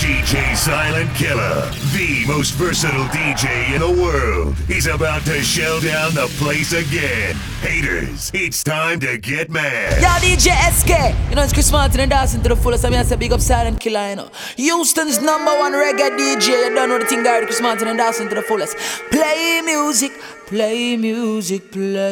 [0.00, 6.14] DJ Silent Killa, the most versatile DJ in the world, He's about to shell down
[6.14, 7.34] the place again.
[7.60, 10.00] Haters, it's time to get mad.
[10.00, 12.86] Yo, DJ SK, you know it's Chris Martin and Dawson to the fullest.
[12.86, 14.30] I'm here to big up Silent Killa, you know.
[14.56, 16.48] Houston's number one reggae DJ.
[16.48, 17.44] You don't know the thing, guy.
[17.44, 18.78] Chris Martin and Dawson to the fullest.
[19.10, 20.12] Play music,
[20.46, 22.10] play music, play.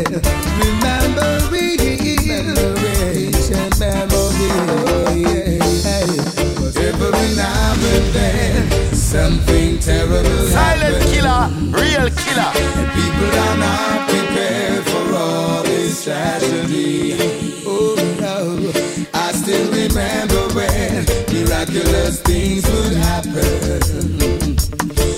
[0.00, 0.77] Mm-hmm.
[9.08, 11.12] Something terrible Silent happened.
[11.12, 11.48] killer,
[11.80, 12.52] real killer.
[12.92, 17.16] People are not prepared for all this tragedy.
[17.66, 18.70] Oh no,
[19.14, 24.56] I still remember when miraculous things would happen.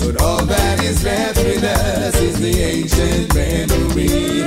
[0.06, 4.44] But all that is left with us is the ancient memory.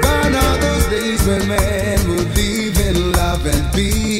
[0.00, 4.11] Gone are those days when men would live in love and peace.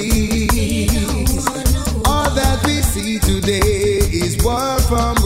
[4.52, 5.21] far from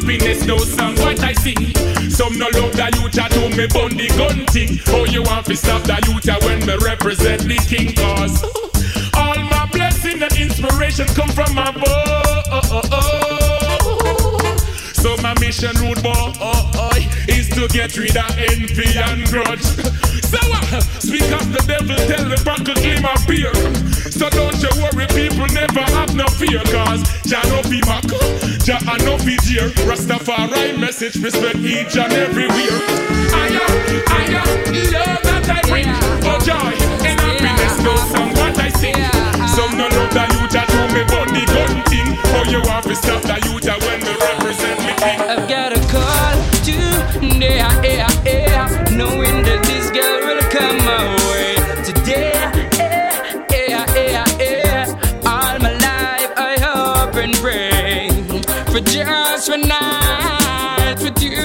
[0.00, 1.74] happiness, no song what I sing.
[2.10, 4.80] Some no love the youth, I do me bun the gun thing.
[4.88, 8.42] Oh, you want to stop the youth when me represent the king cause.
[9.14, 11.82] All my blessing and inspiration come from my boy.
[11.86, 14.56] Oh, oh, oh.
[14.92, 17.19] So my mission road boy
[17.60, 19.60] to get rid of envy and grudge.
[20.24, 23.52] So uh, speak of the devil, tell the buckle, claim a beer.
[24.08, 28.08] So don't you worry, people never have no fear, cause Jah no be mock,
[28.64, 29.68] Jah a no be dear.
[29.84, 32.80] Rastafari message, respect each and everywhere.
[33.36, 33.68] I am,
[34.08, 34.44] Higher, higher,
[34.96, 35.92] love that I bring,
[36.24, 36.72] for joy
[37.04, 38.96] and happiness, no song what I sing.
[39.52, 42.96] Some no love that you Jah do me body gun thing, oh you have to
[42.96, 45.59] stop that you Jah when me represent me king.
[49.00, 51.54] Knowing that this girl will come my way
[51.88, 52.36] today.
[52.76, 54.86] Yeah, yeah, yeah, yeah.
[55.32, 58.10] All my life I hope and pray
[58.70, 61.40] for just one night with you,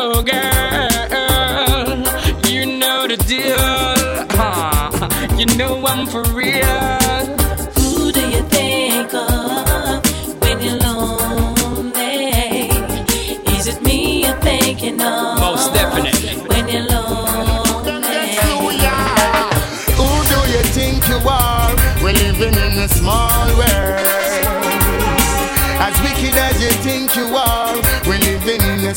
[0.00, 1.96] oh girl.
[2.52, 3.56] You know the deal,
[4.38, 5.08] huh?
[5.38, 6.24] You know I'm for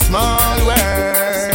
[0.08, 1.52] small world.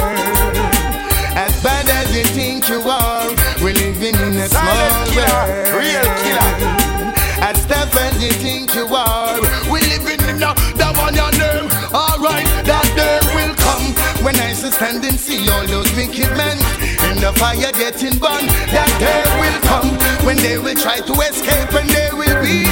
[1.33, 3.29] As bad as you think you are,
[3.65, 5.81] we're living in a small killer, world.
[5.81, 6.53] real killer.
[7.41, 9.41] As tough as you think you are,
[9.73, 11.67] we're living in a the one your name.
[11.97, 13.87] Alright, that day will come
[14.25, 16.61] when I shall stand and see all those wicked men
[17.09, 18.53] in the fire getting burned.
[18.77, 19.91] That day will come
[20.27, 22.72] when they will try to escape and they will be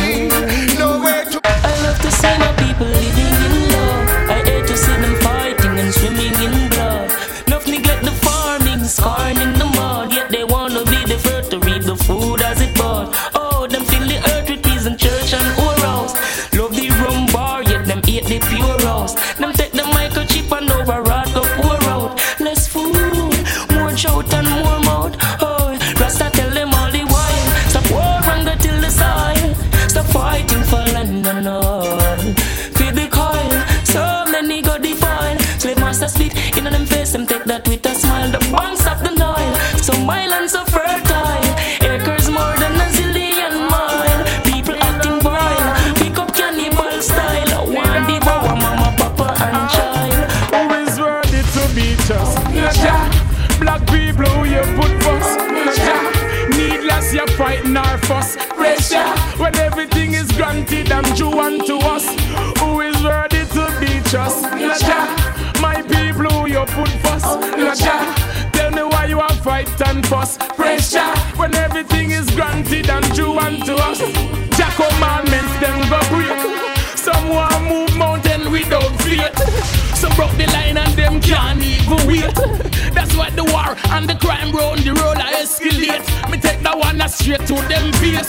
[80.21, 82.35] broke the line and them can't even wait.
[82.97, 86.05] That's why the war and the crime round the road I escalate.
[86.31, 88.29] Me take that one a straight to them face.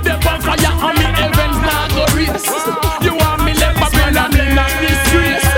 [0.00, 2.48] Them on fire and me heavens now go race.
[3.04, 5.48] You want me left Babylon in a disgrace.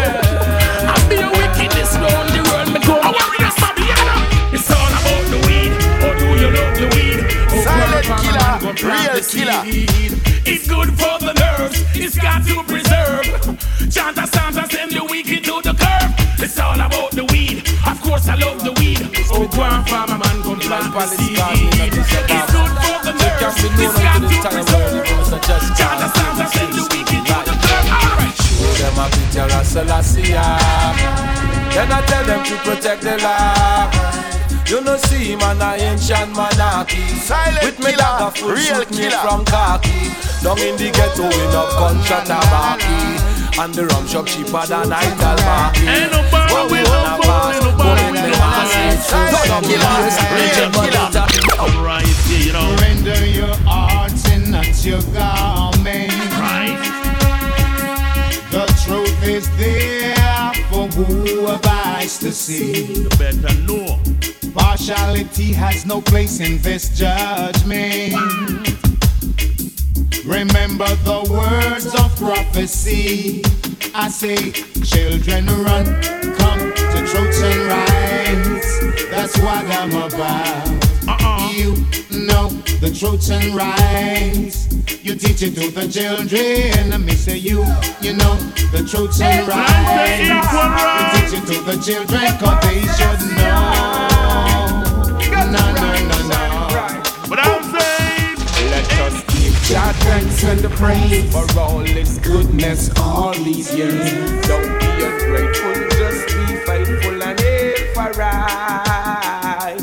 [0.82, 2.68] I be a wickedness round the world.
[2.74, 2.98] Me go.
[2.98, 4.18] I worry that's Babylon.
[4.50, 5.72] It's all about the weed.
[6.02, 7.22] Or do you love the weed?
[7.54, 9.62] Oh, Silent killer, man go plant real killer.
[9.62, 10.10] seed.
[10.42, 11.78] It's good for the nerves.
[11.94, 12.87] It's got to preserve.
[19.58, 21.34] Oh, go on, farmer man, go plant the seed.
[21.34, 23.58] It's good for the nerves.
[23.58, 25.02] It's got to preserve.
[25.74, 27.86] Chanta Santa send the wicked to the curb.
[27.90, 28.38] Alright.
[28.38, 30.30] Show them a picture of Selassie
[31.74, 37.02] Then I tell them to protect the land You know see man a ancient monarchy.
[37.18, 40.14] Silent With me killer, dagger full real shoot me from khaki.
[40.42, 45.38] Down in the ghetto in a gunshot tabaki And the rum shop cheaper than Ital
[45.42, 46.78] Marky Ain't no bar, But we
[48.68, 49.96] Silent killer,
[50.34, 51.08] real killer.
[51.58, 52.76] Alright, yeah, you.
[52.76, 56.12] Render your arts and not your garment.
[56.36, 56.78] Right.
[58.50, 62.84] The truth is there for who abides to see.
[63.02, 63.98] You better know.
[64.54, 68.14] Partiality has no place in this judgment.
[70.24, 73.42] Remember the words of prophecy.
[73.94, 74.52] I say,
[74.88, 75.84] children run,
[76.38, 78.68] come to truth and rights.
[79.10, 80.68] That's what I'm about.
[81.06, 81.50] Uh-uh.
[81.52, 81.74] You
[82.26, 82.48] know
[82.80, 84.68] the truth and rights.
[85.04, 86.90] You teach it to the children.
[86.90, 87.64] Let me say you,
[88.00, 88.34] you know
[88.72, 90.28] the truth and rights.
[90.28, 94.08] You teach it to the children, cause they should know.
[95.30, 96.48] No, no, no, no.
[97.28, 98.36] But I'm saying,
[98.70, 104.46] Let us give God thanks and the praise For all His goodness all these years
[104.46, 104.77] Don't
[105.28, 109.76] be ungrateful, just be faithful and aim for right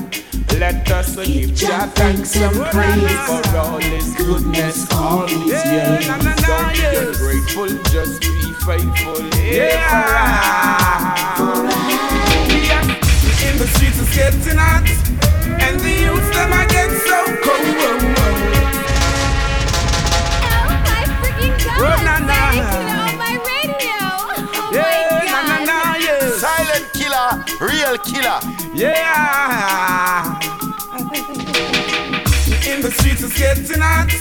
[0.60, 6.08] Let us So give Jah thanks and praise for all His goodness all these years.
[6.08, 9.22] Don't be grateful, just be faithful.
[9.36, 9.76] Yeah.
[13.48, 14.88] In the streets it's getting hot,
[15.62, 17.66] and the youth them I get so cold.
[20.48, 21.80] Oh my freaking god!
[21.80, 22.38] Oh, na, na.
[22.52, 24.05] Killer on my radio!
[27.60, 28.40] Real killer.
[28.74, 30.40] Yeah.
[32.68, 34.12] In the streets it's getting hot,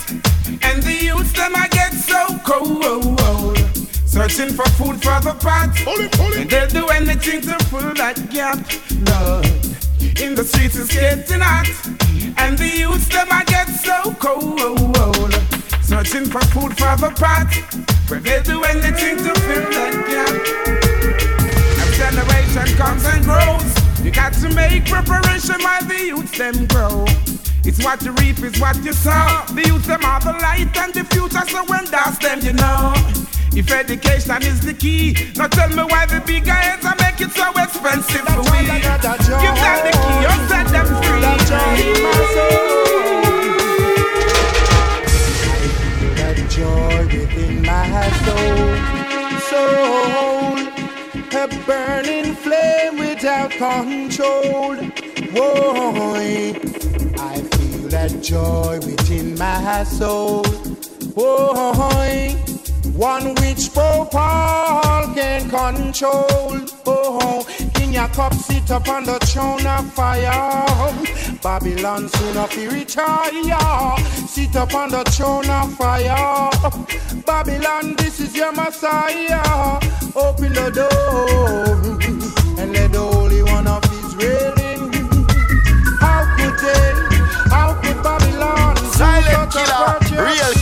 [0.62, 3.58] and the youth them I get so cold.
[4.06, 5.76] Searching for food for the pot,
[6.36, 8.58] and they'll do anything to fill that gap.
[9.10, 9.44] Lord,
[10.20, 11.68] in the streets it's getting hot,
[12.38, 15.34] and the youth them I get so cold.
[15.82, 17.52] Searching for food for the pot,
[18.08, 20.83] where they'll do anything to fill that gap.
[22.14, 27.04] Generation comes and grows, you got to make preparation while the youth them grow.
[27.64, 29.42] It's what you reap, it's what you sow.
[29.50, 32.94] The youth them are the light and the future, so when that's them, you know.
[33.58, 37.32] If education is the key, now tell me why the big heads are make it
[37.32, 38.62] so expensive for we.
[38.62, 41.20] Give them the key, or set them free.
[46.14, 48.70] that joy within my soul,
[49.50, 50.33] soul,
[51.66, 54.76] burning flame without control.
[55.34, 56.14] Whoa,
[57.18, 60.44] I feel that joy within my soul.
[61.14, 61.54] Whoa,
[62.94, 64.06] one which Paul
[65.14, 66.60] can control.
[66.86, 67.46] Oh,
[67.94, 70.92] Jacob sit up on the throne of fire.
[71.40, 73.96] Babylon soon of he retire.
[74.26, 76.50] Sit up on the throne of fire.
[77.24, 79.78] Babylon, this is your Messiah.
[80.16, 81.76] Open the door
[82.60, 84.90] and let the Holy One of Israel in.
[86.00, 86.92] How could they?
[87.48, 88.76] How could Babylon?
[88.90, 90.52] Silent a killer, real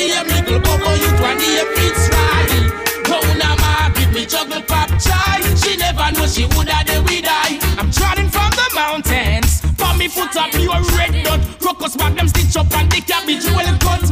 [0.00, 2.72] the same little bubble you to a fits right.
[3.04, 5.40] Don't a market me juggle pop chai.
[5.60, 7.60] She never know she woulda the we die.
[7.76, 9.60] I'm trotting from the mountains.
[9.76, 11.40] For me foot up your red dot.
[11.60, 14.08] Crocus back them stitch up and the cabbage well cut.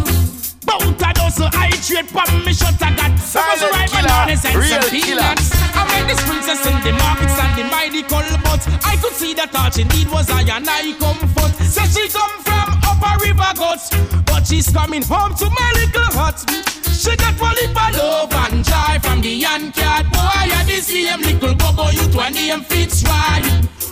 [0.68, 5.33] Bout a dozen I trade for me shot I got Silent killer, real some killer.
[5.73, 8.04] I met this princess in the market standing by the
[8.45, 12.09] but I could see that all she need was I and I comfort Said she
[12.09, 16.40] come from upper river guts she's coming home to my little hut
[16.88, 21.54] She got fully for love and joy from the Yankee boy And the same little
[21.54, 23.44] bubble you to name fits right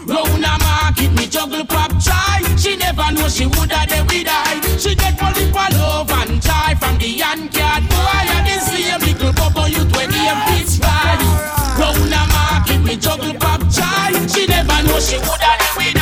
[0.07, 2.39] Round a market, me juggle pop try.
[2.57, 4.61] She never know she woulda the we die.
[4.79, 7.59] She get fully for love and joy from the Yankee
[7.91, 8.23] boy.
[8.31, 11.19] And the same little bubble you to name fits right
[11.75, 14.15] Round a market, me juggle pop try.
[14.31, 15.96] She never know she woulda the we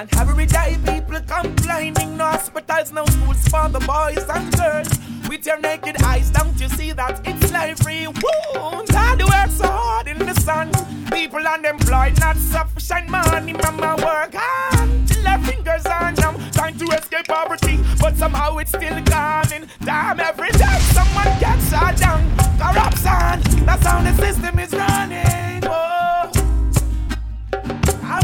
[0.00, 4.88] And every day people complaining, no hospitals, no schools for the boys and girls.
[5.28, 8.06] With your naked eyes, don't you see that it's slavery?
[8.06, 8.86] Woo!
[8.86, 10.70] The work so hard in the sun.
[11.12, 13.52] People unemployed, not sufficient money.
[13.52, 16.50] Mama work hard till their fingers are numb.
[16.52, 19.68] Trying to escape poverty, but somehow it's still coming.
[19.84, 22.24] Damn, every day someone gets shot down.
[22.56, 25.60] Corruption, that's how the system is running.
[25.64, 26.39] Whoa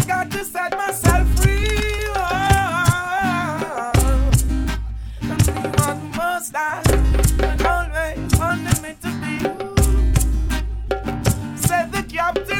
[0.07, 2.05] got to set myself free.
[2.15, 3.93] Oh,
[5.79, 6.83] oh, must I
[7.67, 9.35] always wanted me to be?
[11.57, 12.56] Said the captain.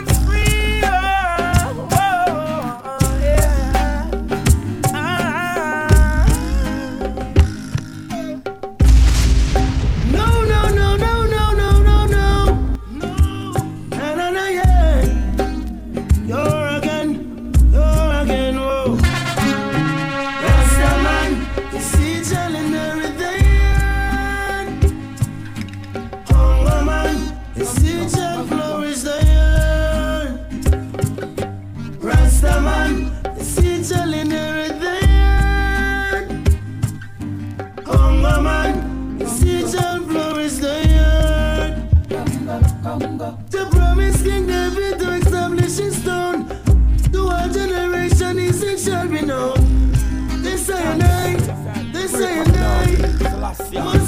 [53.79, 53.99] Our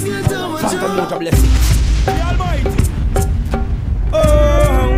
[0.71, 1.19] job.
[2.05, 2.83] The Almighty.
[4.11, 4.97] Oh,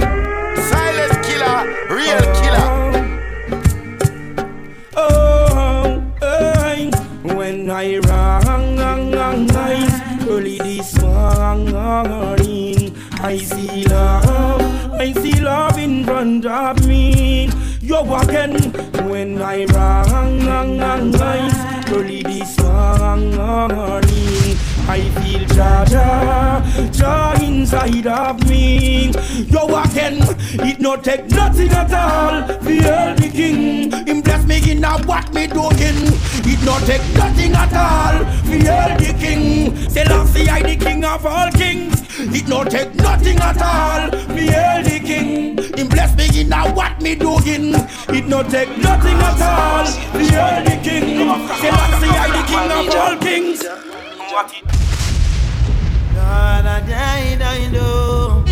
[0.69, 1.57] Silent killer,
[1.89, 2.67] real killer.
[4.95, 8.61] oh, oh, when I rise
[10.27, 17.49] early this morning, I see love, I see love in front of me.
[17.81, 18.71] You're walking
[19.09, 20.41] when I rise
[21.91, 24.50] early this morning.
[24.87, 26.61] I feel Jaja,
[26.91, 29.11] joy inside of me.
[29.47, 30.19] You're walking,
[30.67, 32.47] it no take nothing at all.
[32.61, 35.71] The king, him bless me in a what me doing.
[36.43, 38.25] It no take nothing at all.
[38.45, 42.01] The king, Selassie I the king of all kings.
[42.19, 44.09] It no take nothing at all.
[44.11, 47.73] The king, him bless me in a what me doing.
[48.09, 49.85] It no take nothing at all.
[50.13, 51.27] The king,
[51.61, 53.90] Selassie I the king of all kings.
[54.31, 54.47] Na
[56.63, 58.45] na na na no.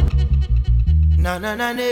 [1.18, 1.88] Na na na na.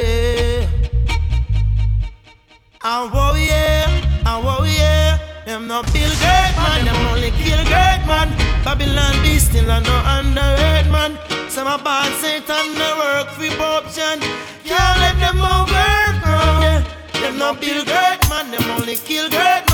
[2.84, 3.88] I yeah,
[4.26, 5.19] I yeah.
[5.45, 5.84] Them no
[6.19, 8.28] great man, them only kill great man.
[8.65, 11.17] Babylon be still a no underrated man.
[11.50, 14.19] Some a bad Satan no work for option.
[14.67, 16.84] Can't let them overcome.
[17.21, 17.54] Them no
[17.86, 19.66] great man, them only kill great.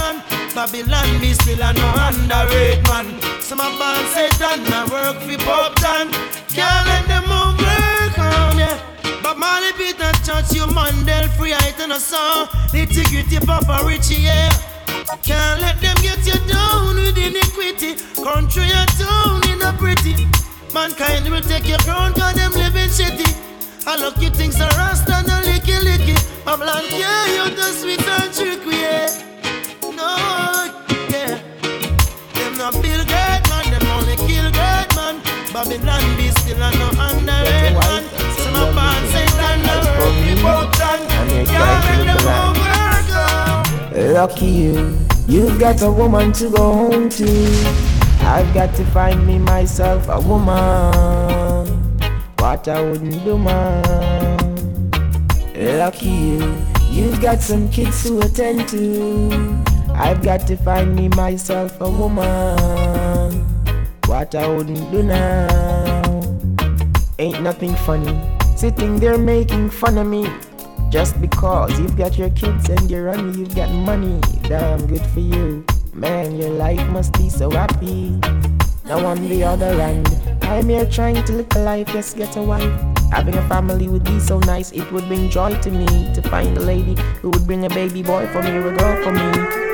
[0.53, 3.09] Babylon be still a no underrated man.
[3.41, 6.13] Some a bad Satan no work for option.
[6.53, 8.53] Can't let them overcome.
[8.53, 8.77] Um, yeah.
[9.23, 12.49] But Marley Peter Church, you Mandel free height and a song.
[12.71, 14.53] Integrity, Papa Richie, yeah.
[15.25, 17.97] Can't let them get you down with iniquity.
[18.21, 20.29] Country and town in a pretty.
[20.71, 23.25] Mankind will take your crown, cause them living shitty.
[23.87, 26.13] I look you things are rasta and a licky licky.
[26.45, 29.32] Babylon yeah, you the sweet and tricky, yeah.
[35.63, 36.91] Babylon be still a no
[40.77, 41.07] done.
[41.47, 44.13] Can't let them.
[44.13, 47.25] Lucky you, you've got a woman to go home to.
[48.19, 51.71] I've got to find me myself a woman.
[52.39, 54.91] What I wouldn't do, man.
[55.55, 56.57] Lucky you,
[56.91, 59.63] you've got some kids to attend to.
[59.93, 63.52] I've got to find me myself a woman.
[64.13, 66.21] What I wouldn't do now.
[67.17, 68.13] Ain't nothing funny.
[68.55, 70.29] Sitting there making fun of me.
[70.91, 74.21] Just because you've got your kids and you're on you've got money.
[74.43, 75.65] Damn good for you.
[75.95, 78.11] Man, your life must be so happy.
[78.85, 80.07] Now on the other hand,
[80.43, 82.71] I'm here trying to live a life, yes, get a wife.
[83.11, 86.55] Having a family would be so nice, it would bring joy to me to find
[86.55, 89.25] a lady who would bring a baby boy for me or a girl for me.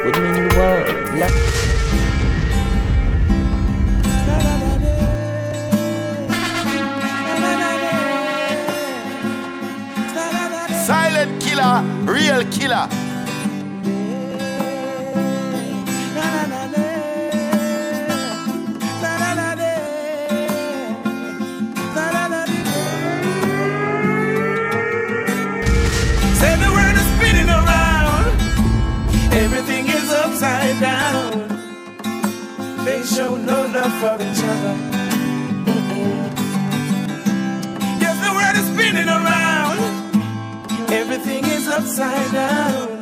[0.06, 1.20] Would mean the world.
[1.20, 1.79] Love.
[11.70, 12.88] Real killer.
[26.40, 28.26] Say the world is spinning around.
[29.32, 31.50] Everything is upside down.
[32.84, 34.76] They show no love for each other.
[38.02, 39.59] Yes, the world is spinning around.
[40.92, 43.02] Everything is upside down.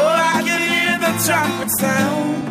[0.00, 2.48] Oh, I can hear the trumpet sound.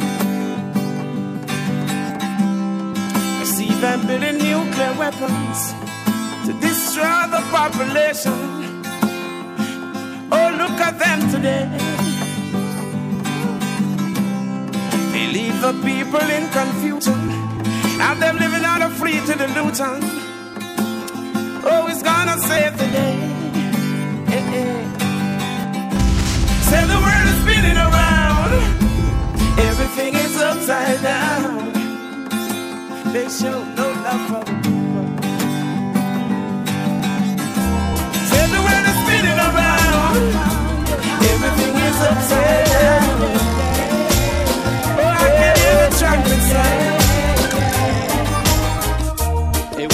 [3.42, 5.74] I see them building nuclear weapons
[6.46, 8.84] to destroy the population.
[10.32, 11.68] Oh, look at them today.
[15.14, 17.30] They leave the people in confusion.
[17.98, 20.00] Have them living out of free to the Luton.
[21.66, 23.27] Oh, he's gonna save the day.
[26.70, 28.52] The world spinning around.
[29.58, 31.72] Everything is upside down.
[33.14, 34.44] They show no love for.
[38.30, 40.18] Say the world spinning around.
[41.32, 43.18] Everything is upside down.
[45.00, 45.96] Oh, I can hear the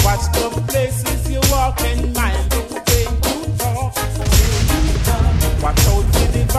[0.04, 2.14] watch the places you walk and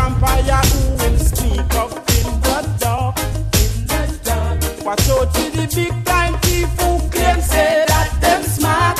[0.10, 3.18] vampire who will sneak up in the dark.
[3.64, 4.86] In the dark.
[4.86, 8.98] Watch out for the big time thief who claim say that them smart.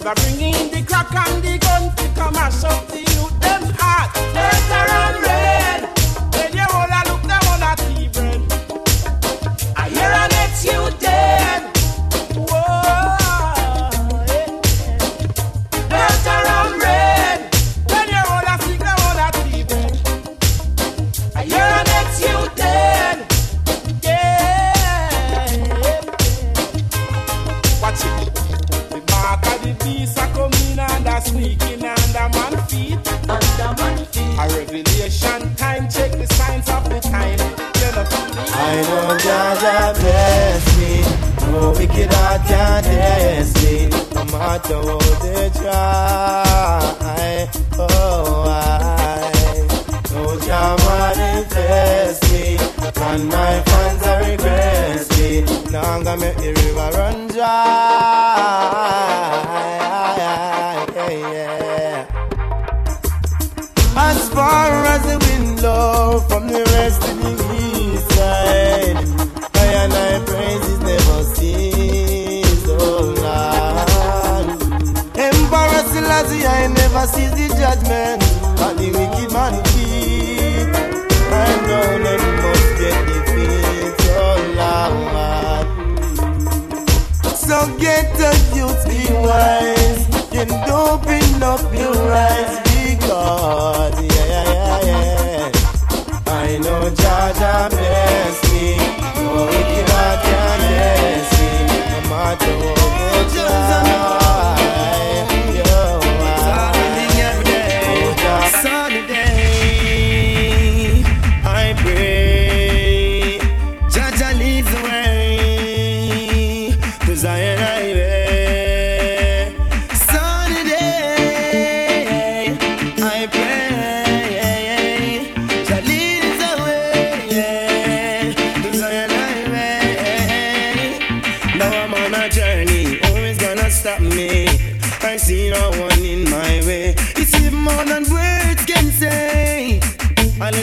[0.00, 2.03] They're bringing the crack and the gun.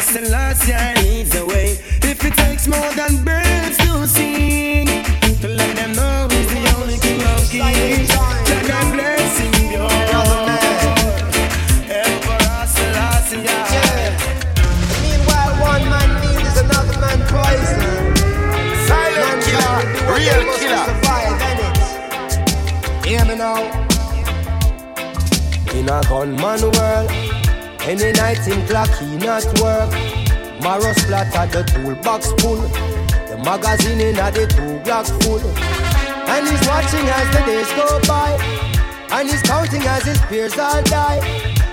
[0.01, 1.77] Unless the last year leads the way.
[2.01, 6.97] If it takes more than birds to sing, to let them know he's the only
[6.97, 8.09] king of kings.
[8.09, 9.85] Jack and blessing pure.
[11.85, 13.45] Emperor Selassie,
[15.05, 17.79] Meanwhile, one man need another man poison.
[18.89, 19.79] Silent killer,
[20.17, 20.85] real killer.
[20.89, 21.77] Survive, innit?
[23.05, 23.61] Hear me now.
[25.77, 27.30] In a gunman world,
[27.83, 29.91] any night him clock he not work.
[30.61, 32.61] Marrow splatter the toolbox full,
[33.27, 35.41] the magazine in a the two block full.
[36.29, 38.31] And he's watching as the days go by,
[39.11, 41.19] and he's counting as his peers all die.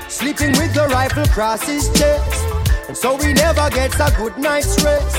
[0.08, 2.44] Sleeping with the rifle across his chest,
[2.88, 5.16] and so he never gets a good night's rest.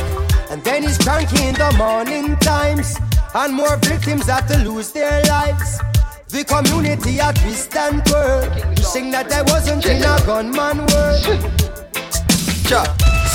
[0.49, 2.97] And then he's cranky in the morning times,
[3.35, 5.79] and more victims have to lose their lives.
[6.29, 8.45] The community a twist and twirl.
[8.77, 11.25] Wishing that I wasn't in a gunman world.
[12.69, 12.85] Cha.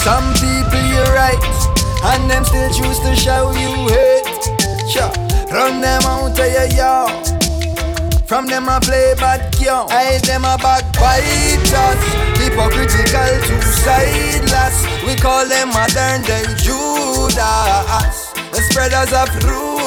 [0.07, 1.43] Some people you're right,
[2.15, 4.47] and them still choose to show you hate.
[4.87, 5.11] Cha.
[5.51, 7.11] Run them out of your yard.
[8.29, 11.99] From them a play bad game, I them a backbiters,
[12.39, 14.87] hypocritical two-sideless.
[15.05, 19.29] We call them modern day Judas, the spreaders of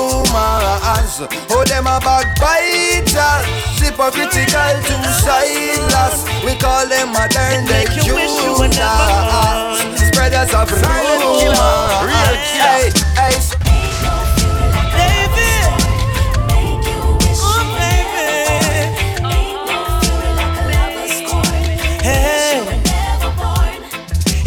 [0.08, 1.20] rumors.
[1.52, 3.44] Oh, them a backbiters,
[3.80, 6.24] hypocritical two-sideless.
[6.46, 8.78] We call them modern day Judas,
[10.08, 11.58] spreaders of rumors.
[12.56, 13.58] Hey, hey.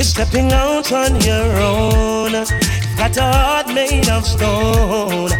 [0.02, 2.32] Stepping out on your own.
[2.98, 5.30] Got a heart made of stone.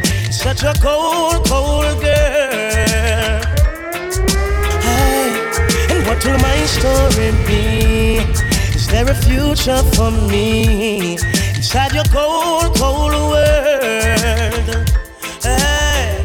[0.40, 3.42] Such a cold, cold girl.
[4.81, 5.29] Hey,
[5.90, 8.16] and what will my story be?
[8.74, 11.18] Is there a future for me
[11.55, 14.88] inside your cold, cold world?
[15.42, 16.24] Hey.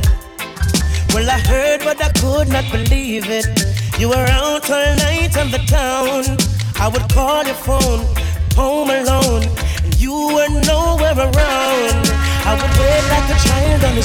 [1.13, 3.47] Well, I heard, but I could not believe it.
[3.99, 6.37] You were out all night on the town.
[6.79, 8.05] I would call your phone,
[8.55, 9.43] home alone,
[9.83, 12.24] and you were nowhere around.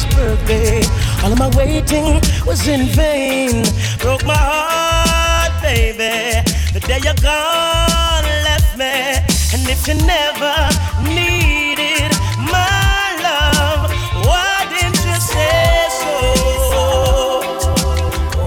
[0.01, 0.83] His birthday.
[1.23, 3.65] All of my waiting was in vain.
[3.99, 6.41] Broke my heart, baby.
[6.73, 9.21] The day you're gone, left me.
[9.53, 10.55] And if you never
[11.03, 13.91] needed my love,
[14.27, 16.15] why didn't you say so?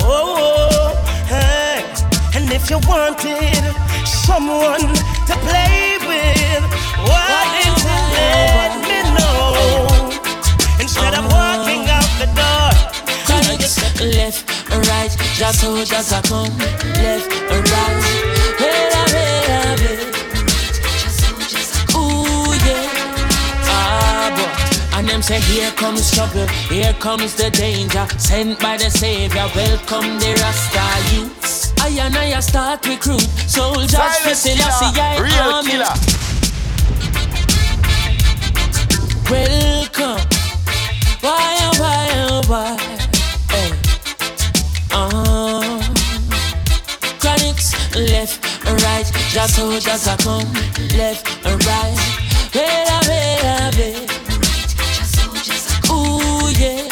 [0.06, 0.94] Oh,
[2.36, 3.63] and if you wanted
[4.06, 4.88] someone
[5.28, 6.63] to play with,
[7.10, 7.53] why
[15.34, 16.58] just so just a come,
[17.02, 18.04] left, right,
[18.62, 20.08] hela, hela, hela.
[21.98, 24.98] Ooh yeah, ah boy.
[24.98, 29.48] And them say here comes trouble, here comes the danger, sent by the Savior.
[29.56, 31.74] Welcome the Rasta youths.
[31.82, 35.72] I and I start recruit soldiers for Selassie I Real army.
[35.72, 35.96] killer.
[39.30, 40.22] Welcome.
[41.22, 42.92] Why, oh, why, oh, why?
[44.93, 44.99] Hey.
[44.99, 45.82] Uh,
[47.19, 50.53] chronics, left, and right, just so just a come,
[50.97, 51.97] left, and right.
[52.53, 54.03] Wait a wait a.
[55.91, 56.88] Ooh, yeah.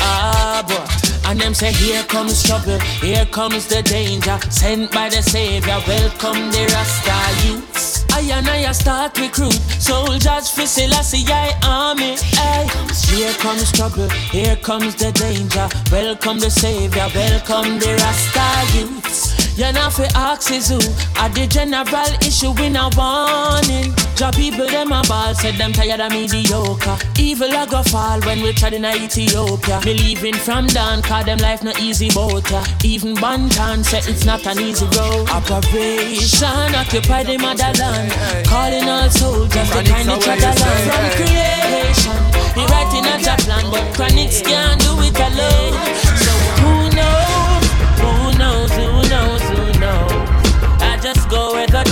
[0.00, 1.30] Ah, boy.
[1.30, 5.80] And them say, here comes trouble, here comes the danger, sent by the Savior.
[5.86, 7.89] Welcome the Rasta youths.
[8.20, 12.16] I and I start recruit soldiers for Selassie I army.
[12.36, 12.68] Ay.
[13.08, 15.66] Here comes trouble, here comes the danger.
[15.90, 19.29] Welcome the Savior, welcome the Rasta youths.
[19.60, 20.80] You're not for axes who
[21.20, 21.84] are the general
[22.24, 23.92] issue in a warning.
[24.16, 26.96] Job people them a ball said them tired of mediocre.
[27.20, 29.82] Evil a go fall when we tried in a Ethiopia.
[29.84, 32.64] Me leaving from down cause them life no easy boat ya.
[32.84, 35.28] Even Banton said it's not an easy road.
[35.28, 38.12] Operation occupy the motherland.
[38.48, 40.88] Calling all soldiers to kind each other land.
[40.88, 42.20] From creation,
[42.56, 46.09] he writing a job plan, but chronics can't do it alone.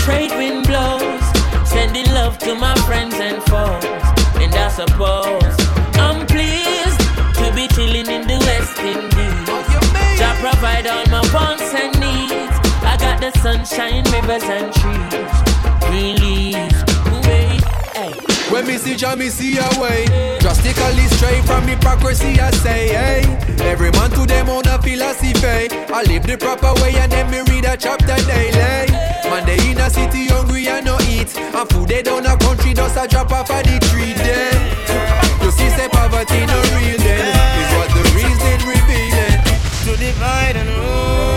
[0.09, 1.25] Trade wind blows,
[1.69, 3.85] sending love to my friends and foes.
[4.43, 5.55] And I suppose
[6.07, 7.01] I'm pleased
[7.41, 9.67] to be chilling in the West Indies.
[10.19, 12.57] Jah provide all my wants and needs.
[12.91, 14.73] I got the sunshine, rivers and
[18.89, 20.07] When me see Jah, me see a way.
[20.41, 23.23] Drastically straight from hypocrisy, I say, hey.
[23.61, 25.69] Every man to them own a philosophy.
[25.93, 28.89] I live the proper way and then me read a chapter daily.
[29.29, 31.37] Man, they in a city hungry and no eat.
[31.37, 34.57] And food they down a country, just a drop off of the tree then.
[35.45, 37.29] You see, say poverty no real then.
[37.61, 39.37] Is what the reason revealing.
[39.85, 41.28] to divide and rule.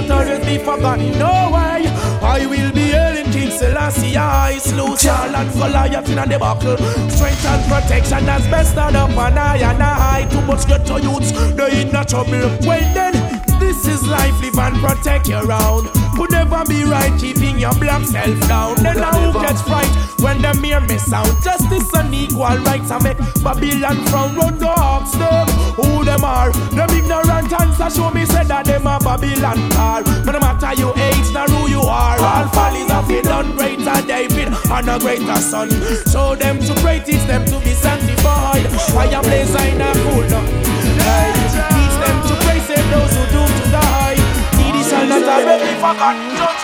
[0.00, 1.18] Needy shall not always be forgotten.
[1.18, 1.86] No way.
[2.22, 4.16] I will be hailing King Selassie.
[4.16, 6.76] I slew Charlotte and Goliath in the buckle.
[7.10, 10.28] Strength and protection that's best stand up and I and I.
[10.30, 12.40] Too much get to youths, they in no trouble.
[12.66, 13.14] Well then.
[13.58, 15.88] This is life, live and protect your own.
[16.14, 18.76] Could never be right, keeping your black self down.
[18.76, 21.42] Then now who gets fright when them hear me sound?
[21.42, 24.36] Justice and equal rights, I make Babylon frown.
[24.36, 25.57] Run the hawks, them.
[25.78, 26.50] Who them are?
[26.74, 30.02] Them ignorant answer show me say that them a Babylon are.
[30.26, 33.98] But no matter your age, nor who you are, all follies of it done greater
[34.02, 35.70] David and a greater son.
[36.10, 38.66] Show them to pray, teach them to be sanctified.
[38.90, 40.26] Fire blaze, I not cool.
[40.26, 44.18] Hey, teach them to pray, save those who do to die.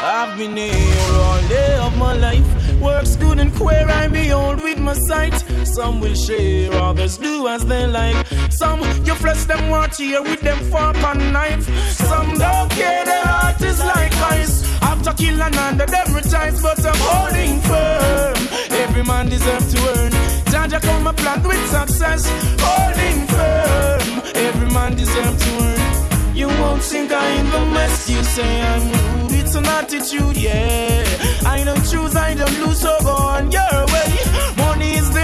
[0.03, 2.47] I've been here all day of my life.
[2.81, 5.35] Works good and queer, I behold with my sight.
[5.65, 8.17] Some will share, others do as they like.
[8.55, 11.65] Some you flesh them want here with them fork and knife.
[11.91, 14.57] Some don't care, their heart is like ice.
[14.81, 18.37] After kill under them rejoice, but I'm holding firm.
[18.83, 20.13] Every man deserves to earn.
[20.53, 22.23] Jaja come a plant with success,
[22.61, 24.23] holding firm.
[24.47, 26.37] Every man deserves to earn.
[26.37, 28.09] You won't think I in the mess.
[28.09, 31.03] You say I'm rude, it's an attitude, yeah.
[31.45, 34.11] I don't choose, I don't lose, so go on your way.
[34.57, 35.15] Money is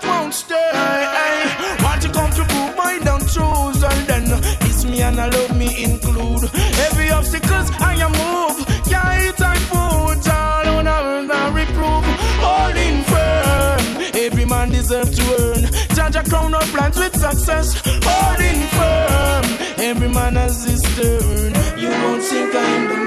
[0.00, 1.84] that won't stay.
[1.84, 5.84] Want to come to prove mine down and then kiss me and I love me
[5.84, 6.44] include.
[6.86, 12.04] Every obstacles I am move, yeah, it's I food, all on I reprove,
[12.42, 14.24] all in firm.
[14.24, 15.64] Every man deserves to earn.
[15.94, 17.68] Judge a crown of plans with success,
[18.06, 19.44] all in firm.
[19.78, 21.78] Every man has his turn.
[21.78, 22.99] You won't think I'm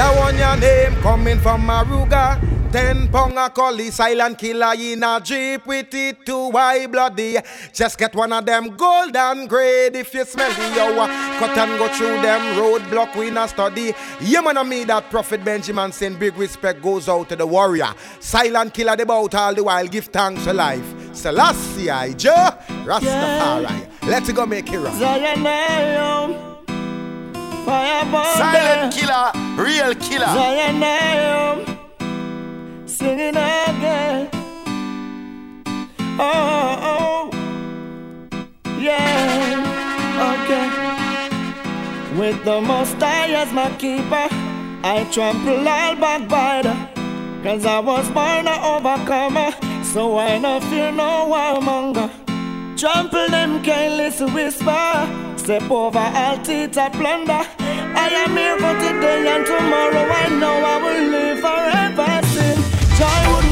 [0.00, 2.40] that one your name coming from Maruga.
[2.72, 7.36] Ten pound a collie, Silent Killa in a jeep with it too high bloody.
[7.74, 11.06] Just get one of them golden grade if you smell the hour.
[11.38, 13.92] Cut and go through them roadblock we not study.
[14.22, 17.92] Yeah man, me that Prophet Benjamin saying big respect goes out to the warrior.
[18.20, 21.14] Silent Killa the bout all the while give thanks for life.
[21.14, 23.86] Selassie I Jah Rastafari.
[24.04, 26.49] Let's go make it right.
[27.64, 30.26] Zion, fire Silent Killa, real killer.
[30.26, 30.80] Zion,
[32.86, 34.28] singing again.
[36.18, 37.30] Oh, oh, oh,
[38.78, 39.56] yeah,
[40.32, 40.66] okay.
[42.18, 44.28] With the most high as my keeper,
[44.82, 46.76] I trample all backbiter.
[47.42, 49.50] Cause I was born a overcomer,
[49.82, 52.29] so I no fear no warmonger.
[52.80, 57.44] Trample them careless whisper, step over all teeth of plunder.
[57.58, 60.08] I am here for today and tomorrow.
[60.08, 62.26] I know I will live forever.
[62.28, 62.56] Sin
[62.96, 63.49] joy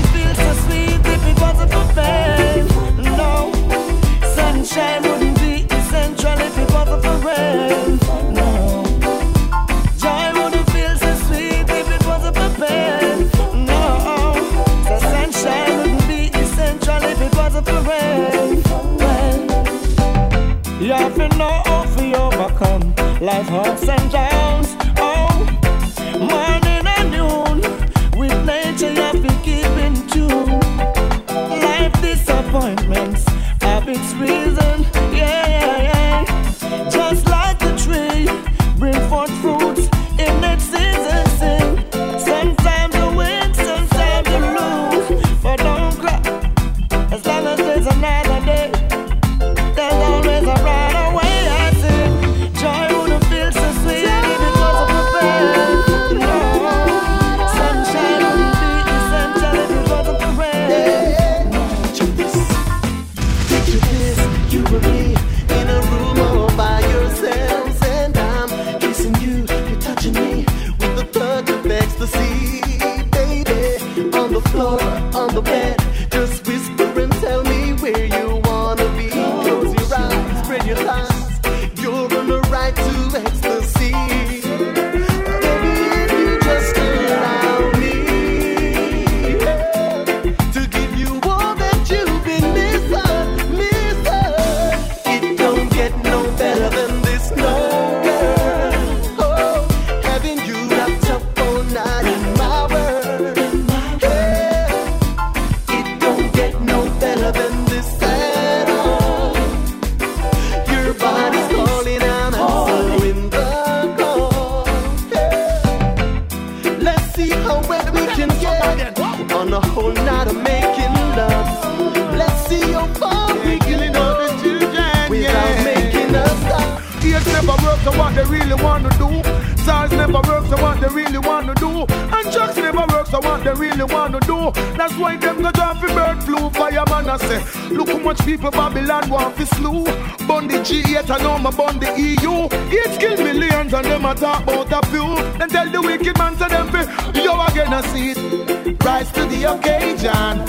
[139.38, 139.84] To slew.
[140.26, 142.48] Bun the G8 and now my bun the EU.
[142.72, 145.14] It kill millions and them a talk about a few.
[145.38, 146.82] Then tell the wicked man to them fi,
[147.22, 148.82] yo again I see it.
[148.82, 150.44] Rise to the occasion.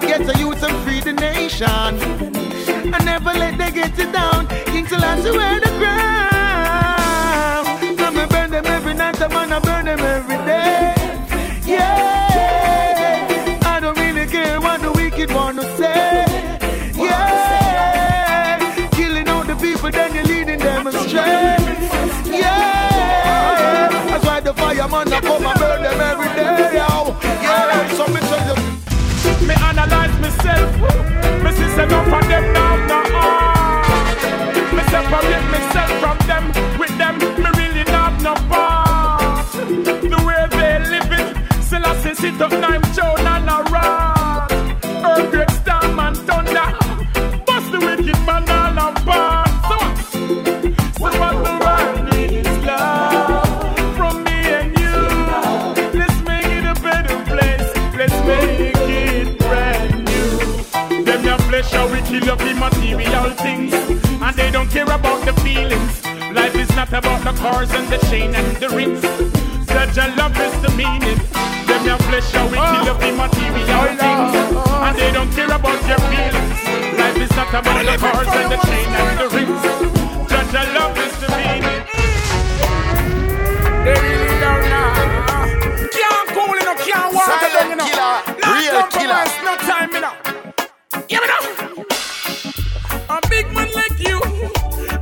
[0.00, 1.70] Get the youth and free the nation.
[2.92, 4.48] And never let they get it down.
[4.72, 6.35] Kings will have to wear the crown.
[42.26, 44.50] Sit up nine Joan and a rod.
[45.10, 46.68] Earthquake, storm and thunder.
[47.46, 49.48] Bust the wicked man all apart.
[49.68, 49.76] So,
[51.00, 54.96] what the world needs is love from me and you.
[55.98, 57.68] Let's make it a better place.
[58.00, 61.04] Let's make it brand new.
[61.04, 63.72] Them your flesh how we kill up the material things,
[64.24, 65.94] and they don't care about the feelings.
[66.34, 69.02] Life is not about the cars and the chain and the rings.
[69.68, 71.25] Such a love is the meaning.
[72.32, 74.32] Them your we kill up the material oh, things.
[74.86, 76.60] And they don't care about your feelings.
[76.98, 79.62] Life is not about the cars and the chain and the rings.
[80.30, 81.82] Judge, I love is the meaning.
[83.84, 84.90] They really don't know.
[85.96, 87.84] Can't cool, you know, can't walk along, you know.
[88.42, 90.14] No real compromise, no time, you know.
[91.08, 91.40] Give me now.
[93.08, 94.20] A big man like you,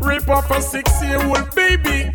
[0.01, 2.14] rip off a six-year-old baby.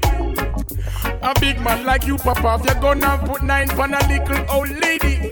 [1.30, 4.69] A big man like you, Papa, if you're gonna put nine on a little old
[4.69, 5.30] lady.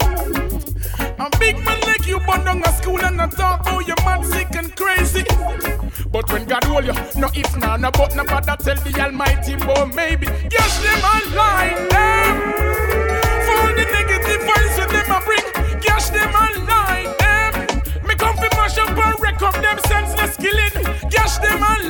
[1.18, 3.96] A big man like you, burn down a school and not talk about oh, you
[4.06, 5.24] mad, sick and crazy.
[6.12, 9.56] But when God hold you, no if, no, no, but no bother tell the Almighty,
[9.56, 10.28] boy, maybe.
[10.52, 12.36] Yes, them a line, them.
[13.48, 18.08] For the negative vibes when them a bring, cash them a line, them.
[18.08, 21.10] Me come fi mash up and wreck up them senseless killing.
[21.10, 21.90] Cash them a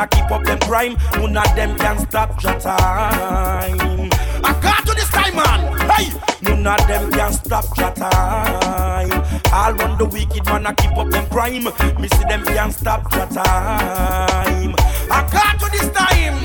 [0.00, 4.10] a keep up them crime, none of them can stop your time.
[4.42, 5.60] I got to this time, man.
[5.90, 6.08] Hey,
[6.42, 9.12] none of them can stop your time.
[9.52, 13.12] All run the wicked man a keep up them crime, me see them can stop
[13.12, 14.74] your time.
[15.10, 16.38] I got to this time.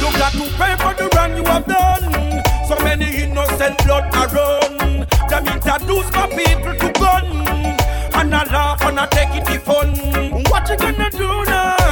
[0.00, 2.42] You got to pay for the wrong you have done.
[2.66, 5.06] So many innocent blood are run.
[5.28, 7.26] Them introduce my people to gun.
[8.14, 10.42] And I laugh and I take it the fun.
[10.50, 11.83] What you gonna do now?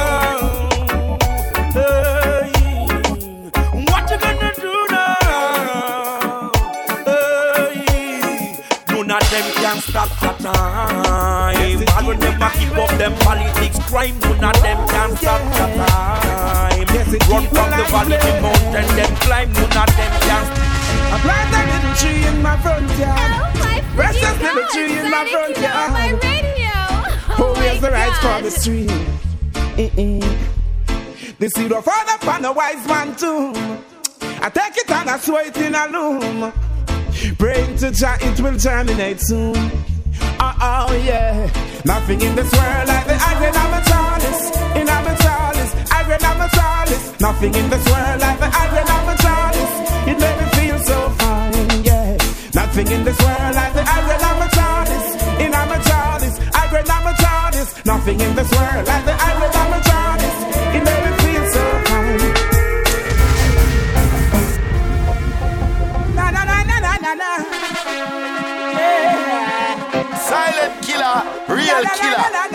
[9.93, 11.53] Stop the time.
[11.53, 15.65] And when them a keep up them politics crime, none of them can stop the
[15.77, 16.81] time.
[17.29, 20.45] Run from the valley, the mountain, them climb, none of them can.
[21.13, 23.31] I plant a little tree in my front yard.
[23.95, 25.91] Rest Precious little tree in my front yard.
[27.37, 28.87] Who wears the rights for the stream?
[31.37, 33.53] The seed of father upon a wise man too.
[34.41, 36.72] I take it and I sow it in a loom.
[37.43, 39.53] Praying to Jah, it will germinate soon.
[40.39, 41.51] Oh, oh yeah.
[41.83, 44.43] Nothing in this world like the iron of a chalice.
[44.79, 47.19] In of a chalice, iron of a chalice.
[47.19, 49.75] Nothing in this world like the iron of a chalice.
[50.07, 52.15] It made me feel so fine, yeah.
[52.55, 55.09] Nothing in this world like the iron of a chalice.
[55.43, 57.85] In of a chalice, iron of a chalice.
[57.85, 59.52] Nothing in this world like the iron
[71.81, 72.52] real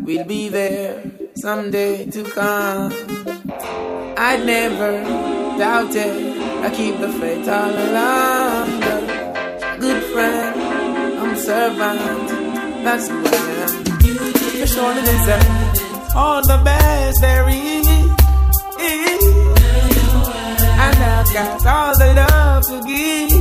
[0.00, 1.02] we'll be there
[1.36, 2.92] someday to come.
[4.16, 5.02] I never
[5.58, 8.80] doubted, I keep the faith all along.
[9.80, 10.60] Good friend,
[11.20, 12.28] I'm servant,
[12.84, 13.84] that's who I am.
[14.60, 17.88] For sure deserve all the best there is.
[20.84, 23.33] And I'll got all the love to give.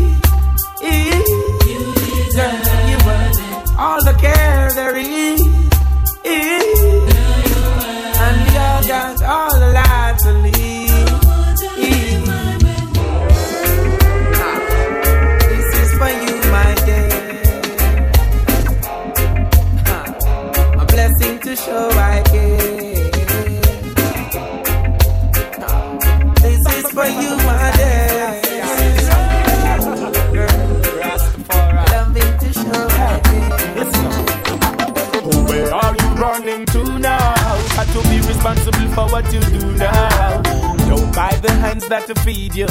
[38.94, 40.42] For what you do now.
[40.88, 42.68] Don't buy the hands that to feed you.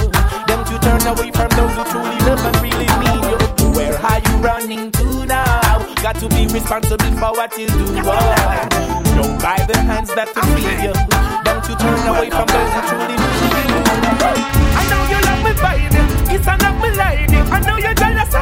[0.46, 3.38] Don't you turn away from those who truly love and really need you.
[3.74, 5.82] Where are you running to now?
[6.02, 7.86] Got to be responsible for what you do.
[8.06, 8.68] Oh.
[9.18, 10.94] Don't buy the hands that to feed you.
[11.42, 13.82] Don't you turn away from those who truly need you.
[14.78, 16.02] I know you love me, baby.
[16.34, 17.38] It's enough, me lady.
[17.50, 18.41] I know you're jealous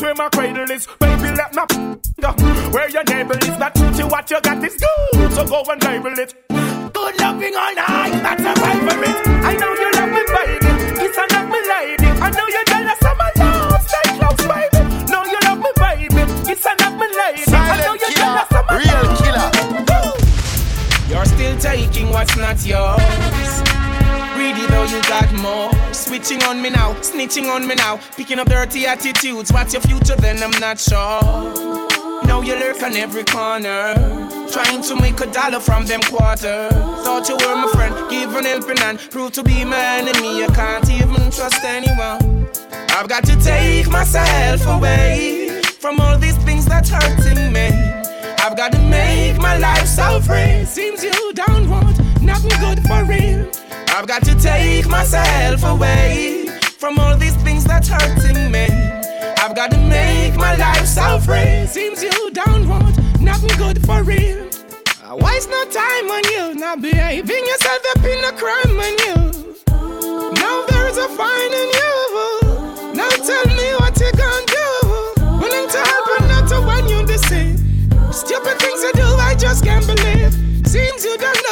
[0.00, 0.86] where my cradle is.
[0.98, 1.62] Baby, let me
[2.20, 2.32] go.
[2.70, 5.32] Where your neighbor is, that to what you got is good.
[5.32, 6.34] So go and label it.
[6.48, 9.18] Good loving all night, that's a favorite.
[9.44, 10.70] I know you love me, baby.
[11.04, 12.08] It's a love me, lady.
[12.20, 13.82] I know you're jealous of my love.
[13.82, 14.80] Stay close, baby.
[15.10, 16.22] Know you love me, baby.
[16.50, 17.44] It's a love me, lady.
[17.52, 19.50] I know you're jealous of my Real killer.
[21.08, 23.62] You're still taking what's not yours.
[24.34, 25.89] Greedy though you got more.
[26.20, 27.98] Switching on me now, snitching on me now.
[28.14, 29.50] Picking up dirty attitudes.
[29.50, 30.42] What's your future then?
[30.42, 31.22] I'm not sure.
[32.24, 33.94] Now you lurk on every corner.
[34.52, 36.72] Trying to make a dollar from them quarters.
[37.04, 38.98] Thought you were my friend, give an helping hand.
[39.10, 42.50] Prove to be my enemy, I can't even trust anyone.
[42.90, 47.68] I've got to take myself away from all these things that's hurting me.
[48.40, 50.66] I've got to make my life so free.
[50.66, 53.50] Seems you don't want nothing good for real.
[54.00, 56.46] I've got to take myself away
[56.78, 58.64] from all these things that's hurting me.
[59.36, 61.66] I've got to make my life so free.
[61.66, 62.66] Seems you don't
[63.20, 64.48] nothing good for real.
[65.04, 70.32] Uh, Waste no time on you, not behaving yourself up in a crime on you.
[70.32, 72.94] Now there's a fine in you.
[72.94, 74.68] Now tell me what you gonna do.
[75.44, 77.54] Willing to help and not to want you see.
[78.10, 80.32] Stupid things you do, I just can't believe.
[80.66, 81.49] Seems you don't know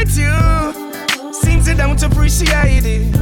[0.00, 1.32] motivate you.
[1.32, 3.16] Seems you don't appreciate it.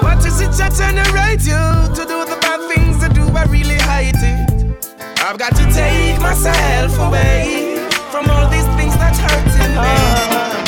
[0.00, 3.22] What is it that generate you to do the bad things that do?
[3.22, 4.90] I really hate it.
[5.20, 9.94] I've got to take myself away from all these things that's hurting me.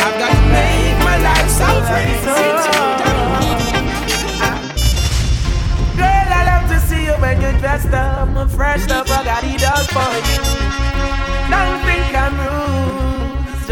[0.04, 1.68] I've got to make my life so
[2.00, 2.16] you
[5.96, 9.08] Girl, I love to see you when you're dressed up fresh up.
[9.10, 10.40] I got it all for you.
[11.50, 12.95] Don't think I'm rude.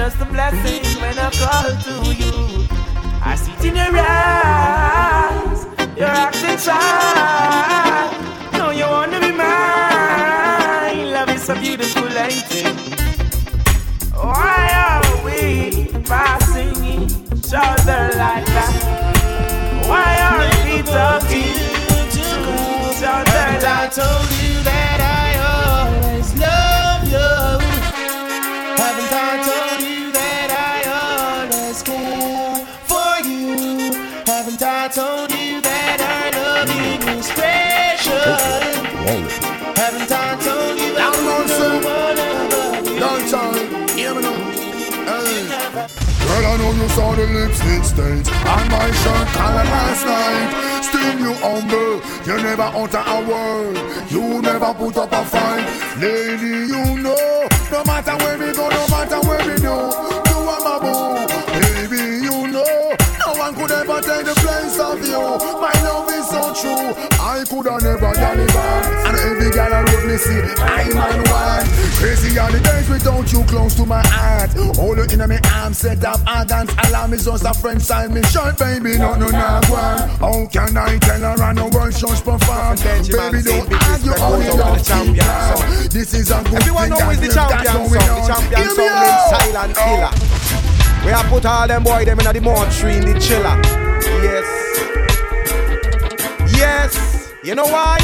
[0.04, 2.68] Just a blessing when I call to you.
[3.24, 5.64] I see it in your eyes.
[5.96, 6.58] You're acting.
[8.52, 11.10] No, you wanna be mine.
[11.10, 12.76] Love is a beautiful, it?
[14.12, 18.74] Why are we passing each other like that?
[19.88, 20.38] Why are
[20.68, 21.56] we talking
[22.12, 22.24] to
[22.92, 25.13] each other I told you that I
[46.54, 50.50] I know you saw the lipstick stains on my shirt collar last night.
[50.86, 53.76] Still you humble, you never utter a word,
[54.08, 55.66] you never put up a fight.
[55.98, 59.74] Lady, you know, no matter where we go, no matter where we do,
[60.30, 61.26] you are my boo.
[61.58, 62.94] Baby, you know,
[63.26, 65.22] no one could ever take the place of you.
[65.58, 65.73] My
[66.54, 69.06] true, I could have never done it back.
[69.06, 71.66] And every girl I wrote me see, I'm on one.
[71.98, 74.50] Crazy are the days without you close to my heart.
[74.76, 76.72] Hold you in my arms, set up a dance.
[76.86, 80.08] Allow me just a friend side me short, baby, no, no, no, one.
[80.22, 82.76] How can I tell her I know world just perform?
[82.76, 85.60] Baby, don't argue, only love keep calm.
[85.90, 87.90] This is a good Everyone thing know who is the champion song.
[87.90, 90.10] The champion song named Silent Killa.
[91.04, 93.60] We have put all them boy them in the tree in the chiller.
[94.22, 94.63] Yes.
[97.44, 97.98] You know why?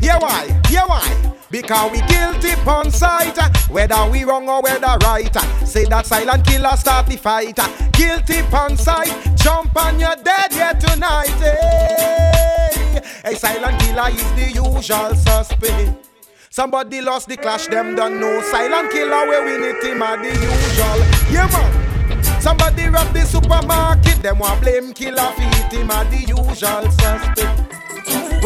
[0.00, 0.62] Yeah why?
[0.70, 1.34] Yeah why?
[1.50, 3.36] Because we guilty on sight,
[3.68, 5.34] whether we wrong or whether right.
[5.66, 7.58] Say that Silent Killa start the fight.
[7.92, 11.28] Guilty on sight, jump on your dead here tonight.
[11.42, 12.72] Eh?
[12.72, 16.08] Hey, hey Silent Killa is the usual suspect.
[16.48, 18.40] Somebody lost the clash, them don't know.
[18.50, 21.30] Silent Killa, where we need him are the usual.
[21.30, 22.40] Yeah, man.
[22.40, 27.63] Somebody rob the supermarket, them want blame killer feet him are the usual suspect.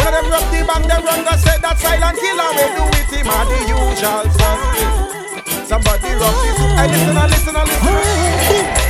[0.08, 3.12] When them rob the bank, them run go say that Silent Killa, we do it
[3.12, 5.68] him are the usual suspect.
[5.68, 6.60] Somebody rob this.
[6.80, 8.87] I listen, I listen, I listen.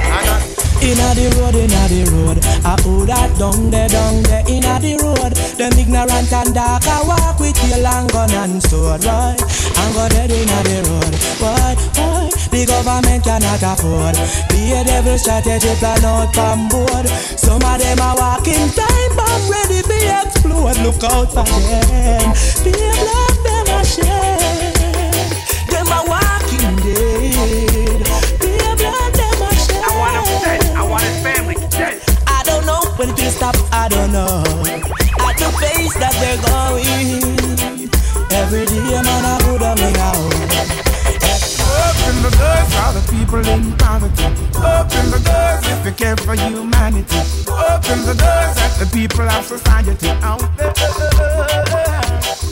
[0.80, 2.38] Inna the road, inna the road.
[2.64, 5.34] I who that down there, down there inna the road.
[5.58, 9.40] Them ignorant and dark, I walk with your long gun and sword, right?
[9.76, 11.14] I'm go dead inna the road.
[11.42, 12.30] Why, why?
[12.50, 14.16] The government cannot afford.
[14.48, 17.06] Be a devil strategy plan out from board.
[17.36, 20.78] Some of them are walking time bomb ready to explode.
[20.86, 22.32] Look out for them.
[22.32, 24.47] A black them a
[32.98, 33.54] when will stop.
[33.72, 34.26] I don't know.
[34.26, 37.38] At the pace that they're going.
[38.30, 40.18] Every day, man, I put them in out.
[41.78, 44.26] Open the doors for the people in poverty.
[44.58, 47.20] Open the doors if you care for humanity.
[47.46, 52.47] Open the doors at the people of society out there.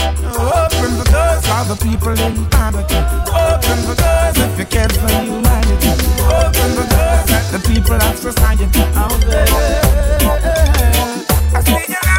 [0.00, 2.96] Open the doors for the people in poverty.
[3.28, 5.92] Open the doors if you care for humanity.
[6.24, 9.46] Open the doors at the people of society out there.
[11.52, 12.09] I see your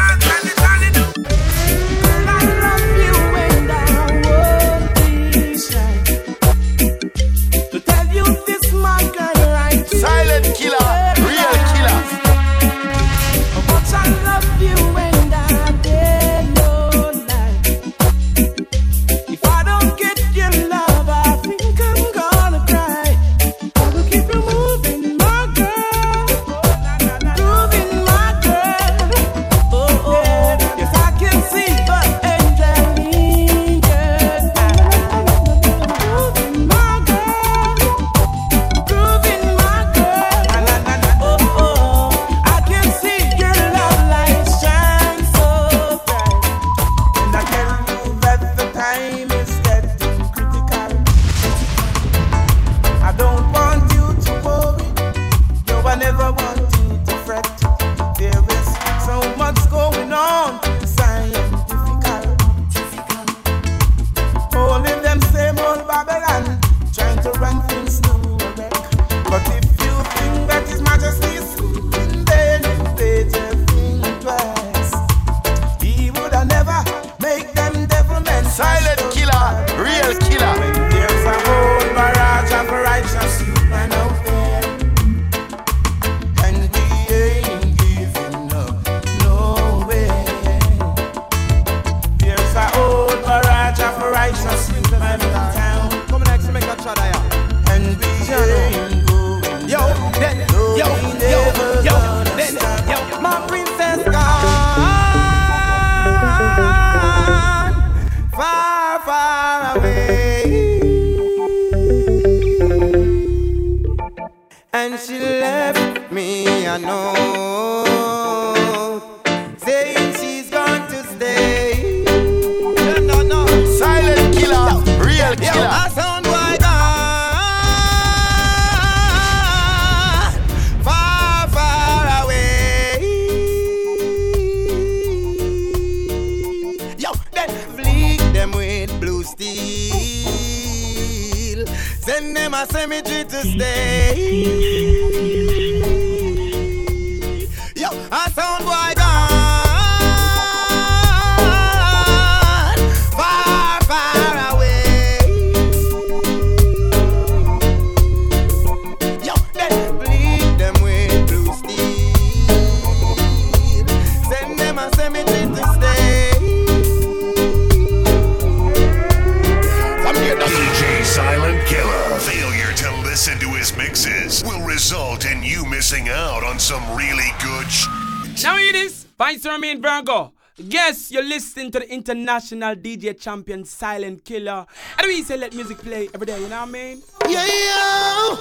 [182.02, 184.66] international DJ champion Silent Killa.
[184.98, 187.02] And we say let music play every day, you know what I mean?
[187.28, 188.38] Yeah, yo.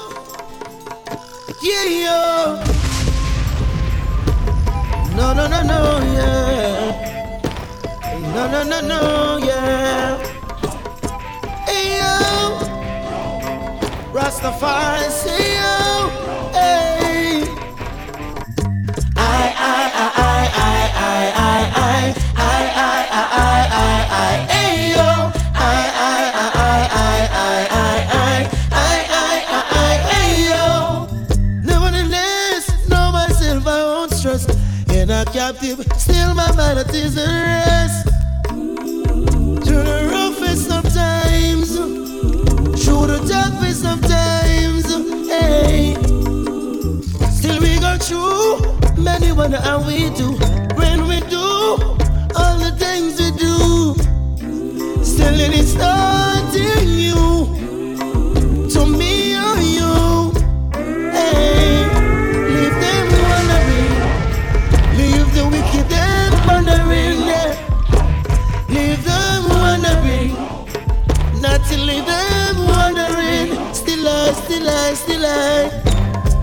[1.62, 2.64] Yeah, yo.
[5.16, 5.80] No, no, no, no,
[6.18, 7.12] yeah.
[8.34, 10.18] No, no, no, no, yeah.
[11.68, 12.16] Hey, yo.
[14.12, 15.61] Rastafari, say
[35.26, 38.08] captive, still my vanity is at rest.
[39.66, 41.76] Through the roughest of times,
[42.84, 44.88] through the toughest of times,
[45.28, 45.96] hey.
[47.32, 50.32] Still we go through many wonder how we do
[50.76, 51.40] when we do
[52.36, 53.96] all the things we do.
[55.04, 57.41] Still it is starting you
[74.52, 75.72] Still I, still I, still I.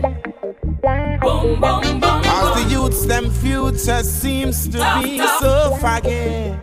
[1.21, 2.23] Boom, boom, boom.
[2.25, 6.55] As the youths, them future seems to be so foggy.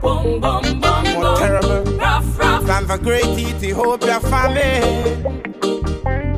[0.00, 0.79] Boom, boom.
[2.70, 4.80] Time for great Ethiopia family.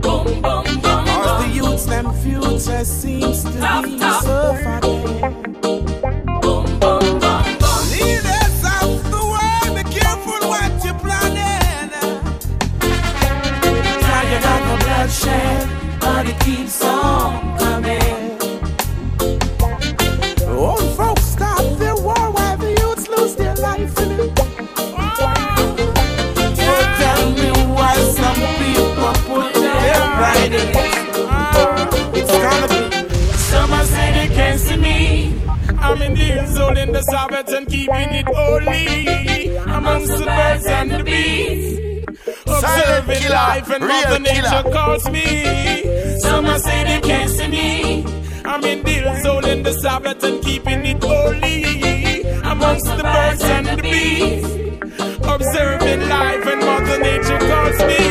[0.01, 1.05] Boom, boom, boom.
[1.07, 3.51] As the youths, them future seems to
[3.83, 4.97] be so foggy.
[7.93, 11.91] Leaders of the world, be careful what you're planning.
[14.01, 15.68] Fire like a bloodshed,
[16.01, 17.51] but it keeps on
[36.93, 42.05] the Sabbath and keeping it holy amongst the birds and the bees.
[42.47, 46.18] Observing life and Mother Nature calls me.
[46.20, 48.05] Some are say they can't see me.
[48.45, 53.66] I'm in the zone in the Sabbath and keeping it holy amongst the birds and
[53.66, 54.45] the bees.
[55.24, 58.03] Observing life and Mother Nature calls me.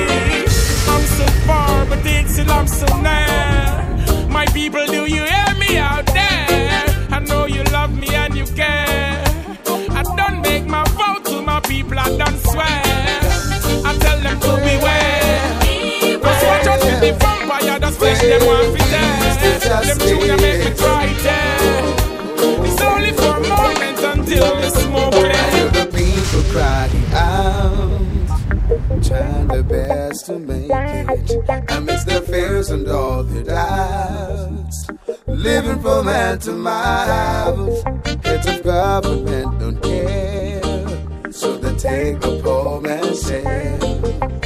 [0.93, 4.27] I'm so far, but yet still I'm so near.
[4.29, 6.00] My people, do you hear me out
[17.11, 19.87] the vampire, that's flesh them want to death.
[19.87, 21.57] Them tuna make me cry there.
[22.65, 25.71] It's only for a moment until the smoke clears.
[25.71, 33.23] the people crying out, trying their best to make it amidst their fears and all
[33.23, 34.87] their doubts.
[35.27, 37.83] Living from hand to mouth,
[38.23, 40.61] heads of government don't care,
[41.31, 43.79] so they take the poor man's share.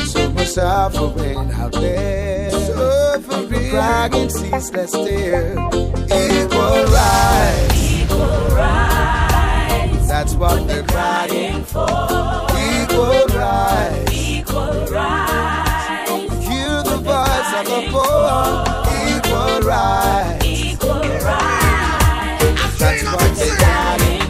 [0.06, 5.52] So much suffering out there, suffering, crying ceaseless tear.
[5.52, 10.08] Equal rights, equal rights.
[10.08, 11.88] That's what they're crying for.
[12.76, 16.48] Equal rights, equal rights.
[16.48, 18.64] Hear the voice of the poor.
[19.12, 22.80] Equal rights, equal rights.
[22.80, 24.25] That's what they're crying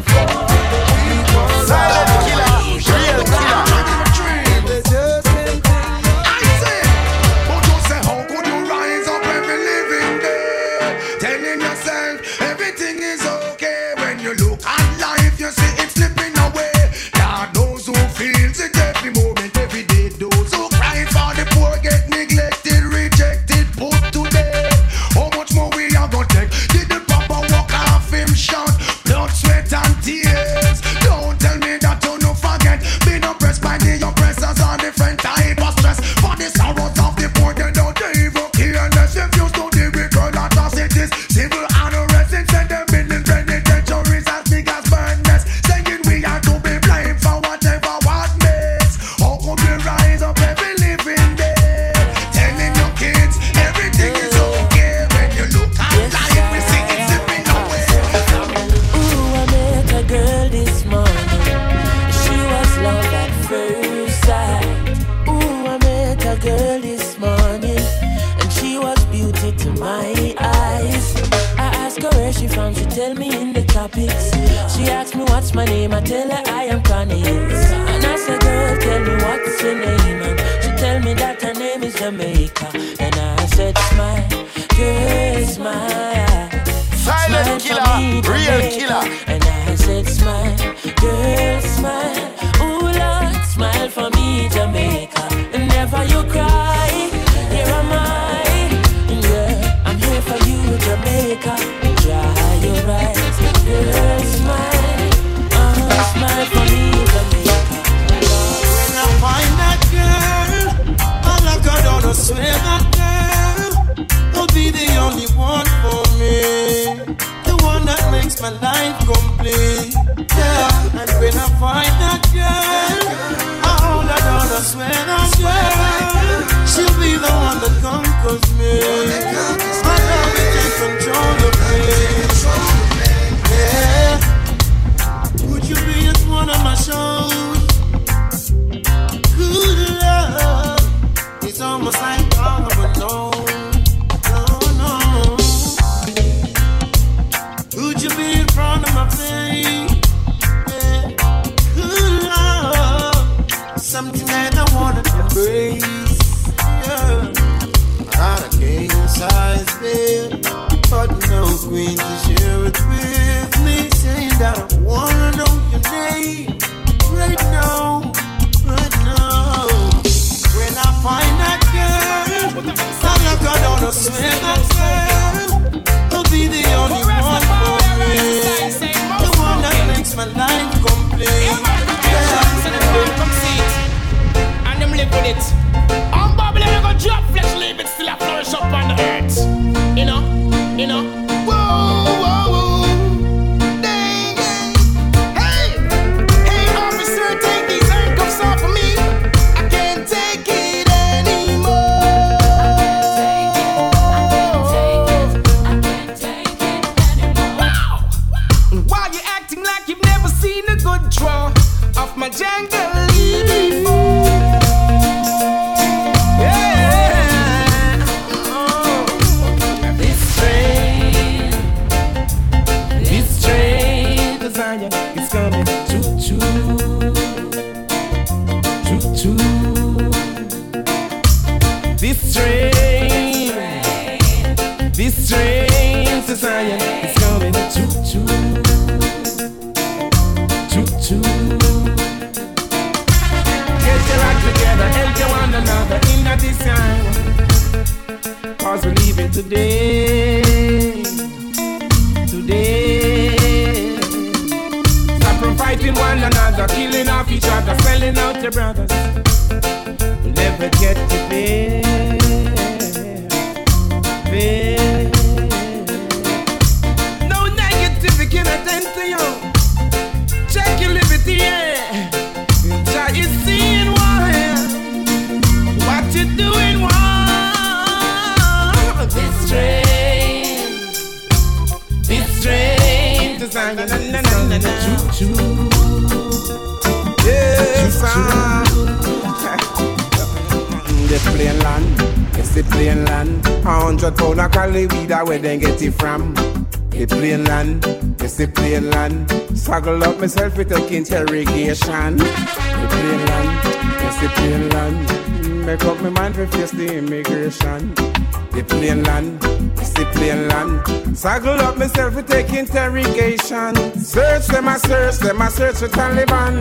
[312.36, 313.76] take interrogation.
[313.98, 316.54] Search them, I search them, I search the Taliban.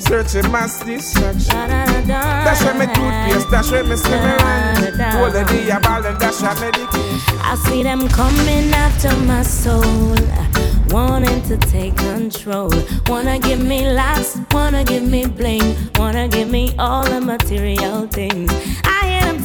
[0.00, 1.68] search Searching mass destruction.
[2.06, 5.00] That's where my toothpaste, that's where my stimulant.
[5.16, 7.38] All the day I'm all and that's where medication.
[7.50, 10.16] I see them coming after my soul.
[10.90, 12.72] Wanting to take control.
[13.06, 15.76] Wanna give me last, wanna give me bling.
[15.96, 18.52] Wanna give me all the material things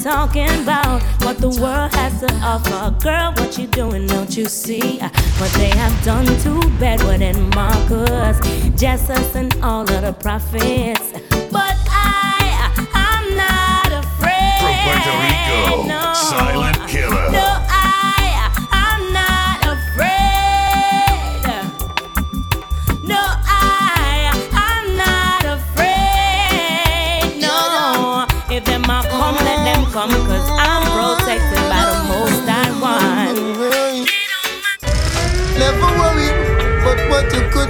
[0.03, 2.93] talking about what the world has to offer.
[3.01, 4.05] Girl, what you doing?
[4.05, 8.37] Don't you see uh, what they have done to Bedouin and Marcus,
[8.77, 11.13] Jesus, and all of the prophets?
[11.49, 14.59] But I, I'm not afraid.
[14.59, 17.31] From Puerto Rico, no, Silent Killa.
[17.31, 17.52] No.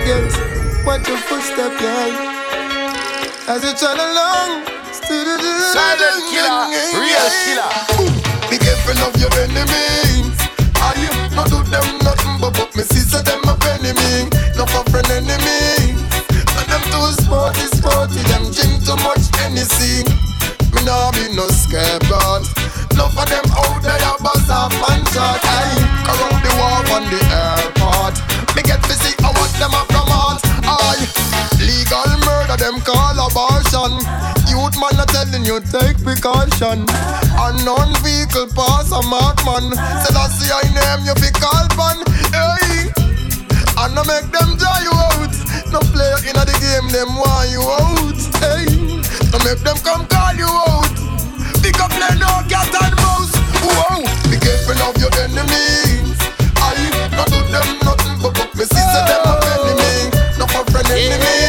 [0.06, 0.36] yes.
[0.86, 3.48] Watch your footstep, yeah.
[3.48, 7.72] As you travel along, Silent Killa, real killer.
[8.50, 10.32] Be careful of your enemies.
[10.84, 14.84] Are you not do them nothing but put me sister them a enemy, not for
[14.92, 15.96] friend enemy.
[16.56, 20.08] But them too sporty, sporty, them drink too much anything.
[20.76, 22.48] Me nah be no scapegoat.
[22.96, 25.83] Love for them out there, boss off and shot.
[32.84, 33.96] Call abortion.
[34.52, 36.84] Youth man a telling you take precaution.
[37.40, 39.72] Unknown vehicle pass a mark man.
[40.04, 41.98] Say that's the I name you fi call pan.
[42.36, 42.92] Hey,
[43.80, 45.34] and no make them dry you out.
[45.72, 48.20] No player in the game them want you out.
[48.44, 48.68] Hey,
[49.32, 50.92] no make them come call you out.
[51.64, 53.34] Pick up play no cat and mouse.
[53.64, 56.20] Whoa, be careful of your enemies.
[56.60, 56.76] I
[57.16, 61.32] not do them nothing but but me sister them a enemy, not a friend enemy.
[61.32, 61.43] Yo,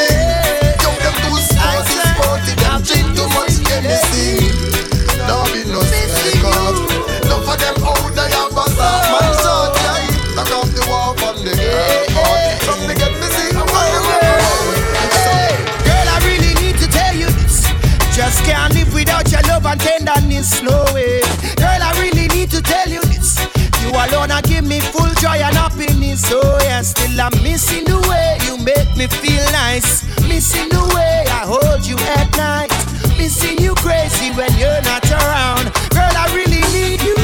[27.25, 30.05] I'm missing the way you make me feel nice.
[30.29, 32.69] Missing the way I hold you at night.
[33.17, 35.73] Missing you crazy when you're not around.
[35.97, 37.17] Girl, I really need you.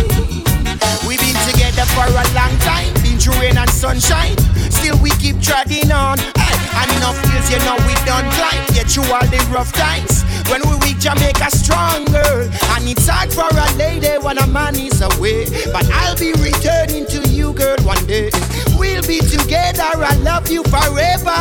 [1.04, 4.40] We've been together for a long time, been through rain and sunshine.
[4.72, 6.16] Still we keep treading on.
[6.16, 8.64] Hey, and enough years, you know we don't climb.
[8.72, 10.24] Get through all the rough times.
[10.50, 15.00] When we reach Jamaica stronger, and it's hard for a lady when a man is
[15.00, 15.46] away.
[15.72, 18.30] But I'll be returning to you, girl, one day.
[18.76, 19.94] We'll be together.
[19.94, 21.38] I love you forever.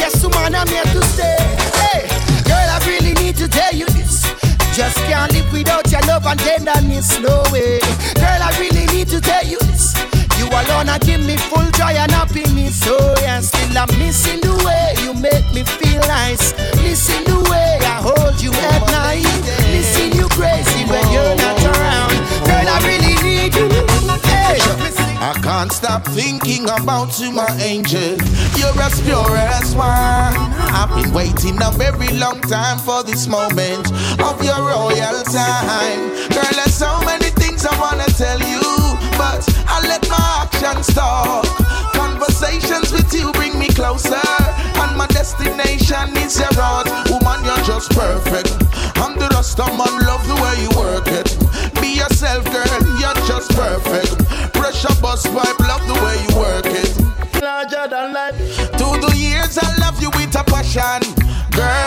[0.00, 1.36] Yes, woman, I'm here to stay.
[1.76, 2.08] Hey,
[2.48, 4.24] girl, I really need to tell you this.
[4.74, 7.80] Just can't live without your love and tenderness, no way.
[8.16, 9.75] Girl, I really need to tell you this.
[10.46, 12.80] You alone are give me full joy and happiness.
[12.86, 16.54] Oh yeah, still I'm missing the way you make me feel nice.
[16.78, 19.26] Missing the way I hold you at night.
[19.74, 22.14] Missing you crazy when you're not around.
[22.46, 23.66] Girl, I really need you.
[25.18, 28.14] I can't stop thinking about you, my angel.
[28.54, 30.38] You're as pure as wine.
[30.70, 33.90] I've been waiting a very long time for this moment
[34.22, 36.14] of your royal time.
[36.30, 38.62] Girl, there's so many things I wanna tell you,
[39.16, 41.44] but I let my actions talk.
[41.92, 44.28] Conversations with you bring me closer,
[44.82, 46.88] and my destination is your heart.
[47.10, 48.52] Woman, you're just perfect.
[48.96, 51.28] I'm the rest of man, love the way you work it.
[51.80, 54.12] Be yourself, girl, you're just perfect.
[54.52, 56.92] Pressure bus pipe, love the way you work it.
[57.42, 58.36] Larger than life.
[58.78, 61.02] Through the years, I love you with a passion.
[61.52, 61.85] Girl,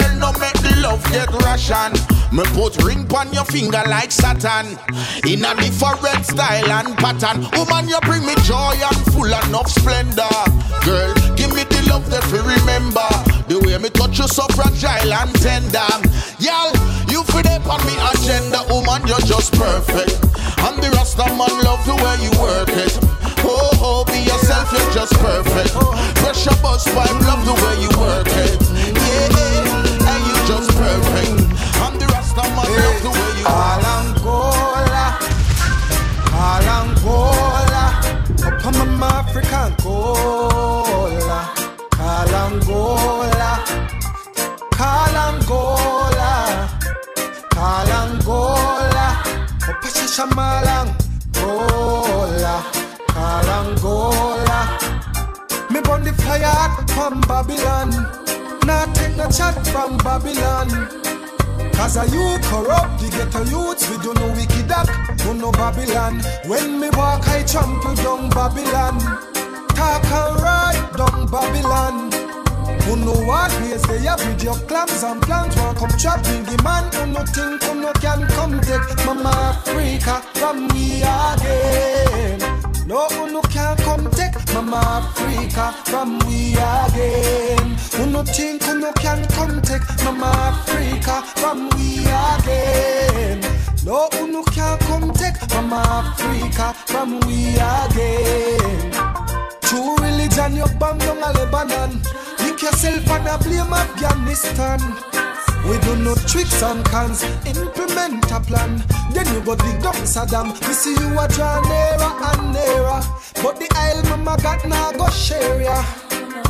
[0.89, 1.93] love get Russian.
[2.31, 4.77] Me put ring on your finger like Saturn.
[5.25, 7.45] In a different style and pattern.
[7.53, 10.35] Woman, you bring me joy and full enough splendor.
[10.85, 13.09] Girl, give me the love that we remember.
[13.49, 15.89] The way me touch you so fragile and tender.
[16.41, 16.73] Y'all,
[17.09, 18.65] you feel up on me agenda.
[18.69, 20.17] Woman, you're just perfect.
[20.65, 22.93] I'm the Rasta man, love the way you work it.
[23.45, 25.73] Oh, oh, be yourself, you're just perfect.
[26.21, 28.59] Pressure bus pipe, love the way you work it.
[28.93, 29.58] Yeah,
[30.49, 31.41] just perfect.
[31.83, 35.05] I'm the Rasta man, love the way you work Angola,
[36.33, 37.85] all Angola,
[38.47, 41.39] up on my African Angola,
[41.91, 42.98] call Angola,
[59.31, 60.69] chat from Babylon.
[61.73, 66.19] Cause a you corrupt, the ghetto youths, we do no wicked act, do no Babylon.
[66.45, 68.99] When me walk, I trample down Babylon.
[69.75, 72.11] Talk and ride down Babylon.
[72.83, 76.59] Who know what ways they have with your clams and plans Won't come trapping the
[76.63, 82.39] man who no think who no can come take Mama Africa from me again
[82.87, 83.41] No who no
[83.77, 87.77] come take Mama Africa from we again.
[87.95, 93.41] Who no think who no can come take Mama Africa from we again?
[93.85, 98.91] No who no can come take Mama Africa from we again?
[99.61, 102.01] True religion you bang down a Lebanon
[102.39, 104.79] Lick yourself and a blame Afghanistan
[105.67, 108.83] we do no tricks and cons, implement a plan.
[109.11, 110.53] Then you go dig up Saddam.
[110.67, 113.01] We see you a draw nearer and nearer.
[113.41, 115.83] But the Isle mama got now go share ya.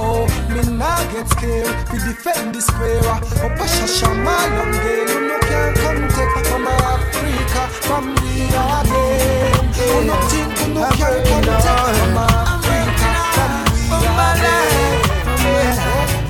[0.01, 1.75] Oh, me nah get scared.
[1.91, 2.99] We defend the square.
[2.99, 9.53] Up a shasha man girl, you know can't come take from Africa, from me again.
[9.75, 14.99] Oh, no think you know can't come take from Africa, from me again.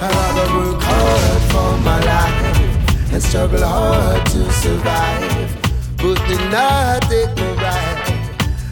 [0.01, 0.68] I rather
[3.19, 5.51] and struggle hard to survive.
[5.97, 8.07] But me not take me right,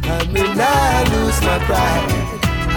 [0.03, 2.07] I me not lose my pride.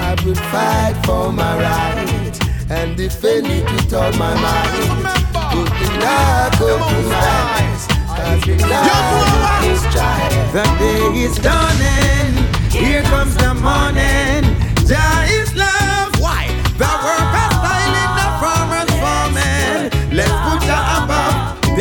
[0.08, 5.22] I would fight for my right and defend it with all my might.
[5.32, 7.86] But me not compromise,
[8.18, 10.52] cause me not lose strive.
[10.52, 12.34] The day is dawning,
[12.70, 14.42] here comes the morning.
[14.88, 16.18] Jah is love.
[16.18, 16.48] Why?
[16.82, 20.16] The workers styling the farmers farming.
[20.16, 21.19] Let's put Jah above.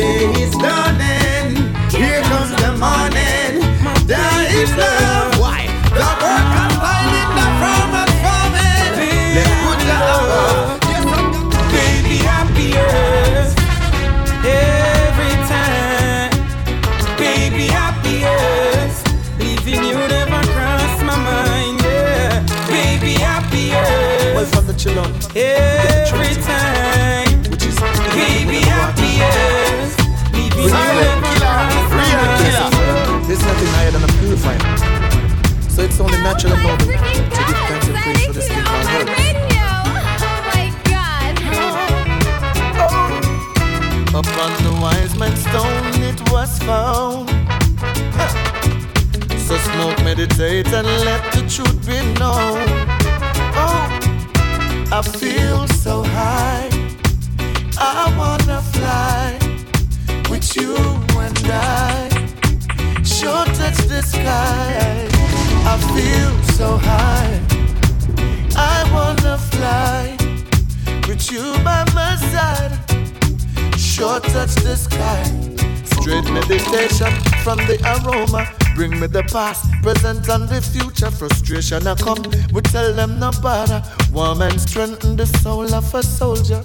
[0.00, 1.56] Day is dawning,
[1.90, 3.29] here comes the morning.
[79.32, 81.10] Past, present, and the future.
[81.10, 82.22] Frustration I come,
[82.52, 83.82] we tell them no bother.
[84.12, 86.64] Warm and strengthen the soul of a soldier.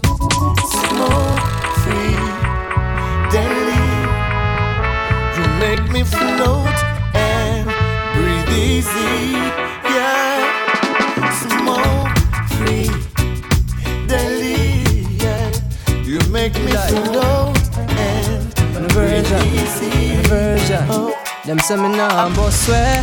[21.66, 23.02] Say me nah bust swear.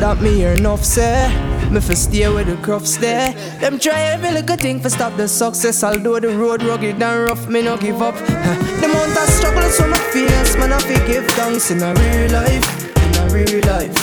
[0.00, 1.30] That me hear enough say.
[1.70, 3.32] Me fi stay with the crofts there.
[3.60, 5.84] Them try every little thing for stop the success.
[5.84, 8.16] Although the road rugged and rough, me no give up.
[8.16, 12.32] The amount of struggle so me face, man I fi give thanks in a real
[12.32, 12.66] life,
[12.96, 13.94] in a real life.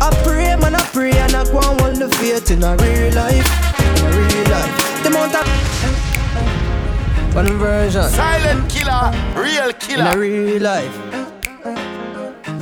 [0.00, 3.12] I pray, man I pray and I go and hold the faith in a real
[3.12, 3.48] life,
[3.82, 5.02] in a real life.
[5.02, 5.46] The amount of
[7.34, 8.08] one version.
[8.08, 10.10] Silent Killa, real killer.
[10.10, 11.21] In a real life.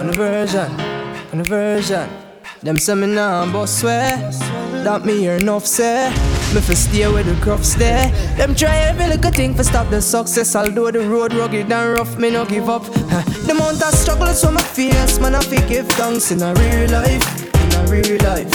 [0.00, 0.70] One version.
[1.30, 2.08] One version.
[2.62, 4.16] Them say me nah bust swear.
[4.82, 6.08] That me hear enough say.
[6.54, 8.08] Me fi stay with the crofts there.
[8.38, 10.56] Them try every little thing for stop the success.
[10.56, 12.84] Although the road rugged and rough, me no give up.
[13.44, 16.88] The amount of struggle so me face, man I fi give thanks in a real
[16.88, 17.26] life.
[17.54, 18.48] In a real life.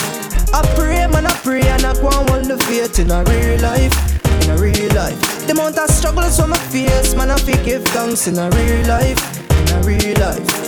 [0.52, 3.62] I pray, man I pray and I go and hold the faith in a real
[3.62, 3.94] life.
[4.42, 5.46] In a real life.
[5.46, 8.88] The amount of struggle so me face, man I fi give thanks in a real
[8.88, 9.22] life.
[9.52, 10.65] In a real life.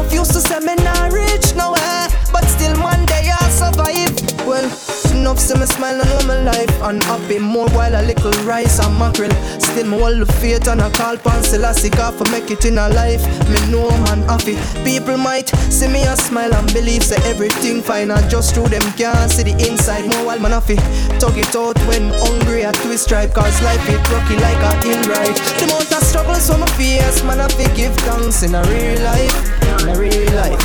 [0.00, 4.16] Enough used to say me not rich nowhere, but still one day I survive.
[4.48, 4.64] Well,
[5.12, 8.80] enough say me smile and love my life and happy more while a little rice
[8.80, 9.30] and mackerel.
[9.60, 12.78] Still me hold the faith and I call pan Selassie God for make it in
[12.78, 13.20] a life.
[13.50, 14.56] Me know man happy.
[14.84, 18.82] People might see me and smile and believe say everything fine and just through them
[18.96, 20.08] can't see the inside.
[20.08, 20.76] More while man happy.
[21.20, 25.02] Tug it out when hungry I twist stripe cause life it rocky like a hill
[25.12, 25.36] ride.
[25.60, 29.36] The amount of struggles on my face, man I give thanks in a real life,
[29.82, 30.60] in a real life.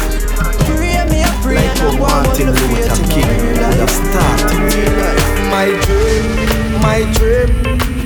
[0.76, 3.96] Pray me a pray and I want to the faith in a real life.
[4.76, 5.26] Real life.
[5.52, 6.24] My dream,
[6.82, 7.50] my dream,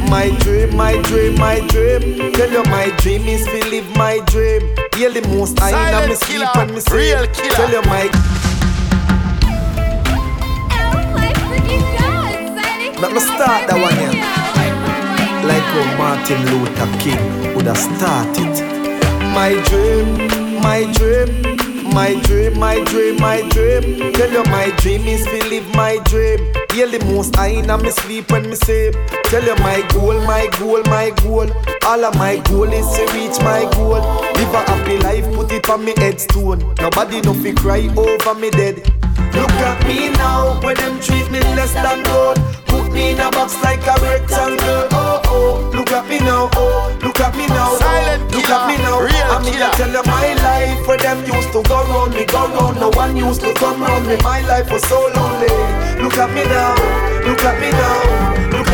[0.10, 2.34] my dream, my dream, my dream.
[2.34, 4.62] Tell you my dream is to live my dream.
[4.96, 6.96] Hear the most I in Silent me sleep killer, when me sleep.
[6.96, 7.56] real killer.
[7.56, 8.10] Tell you my
[13.00, 14.12] Let me start that one here.
[15.48, 18.54] Like how Martin Luther King would have started.
[19.34, 20.18] My dream,
[20.62, 24.14] my dream, my dream, my dream, my dream.
[24.14, 26.40] Tell you my dream is to live my dream.
[26.72, 28.96] Hear the most I in me sleep when me sleep.
[29.26, 31.50] Tell you my goal, my goal, my goal.
[31.86, 34.02] All of my goal is to reach my goal.
[34.36, 36.60] Live a happy life, put it on me headstone.
[36.80, 38.78] Nobody no fi cry over me dead.
[39.34, 42.38] Look at me now, when them treat me less than gold.
[42.66, 44.88] Put me in a box like a rectangle.
[44.92, 46.50] Oh oh, look at me now.
[46.54, 47.76] Oh, look at me now.
[47.78, 49.00] Silent look killer, at me now.
[49.02, 49.60] real I'm killer.
[49.60, 52.80] gonna tell you my life where them used to go round me, go round.
[52.80, 54.18] No one used to come round me.
[54.24, 55.50] My life was so lonely.
[56.02, 56.76] Look at me now.
[57.28, 58.58] Look at me now.
[58.58, 58.69] Look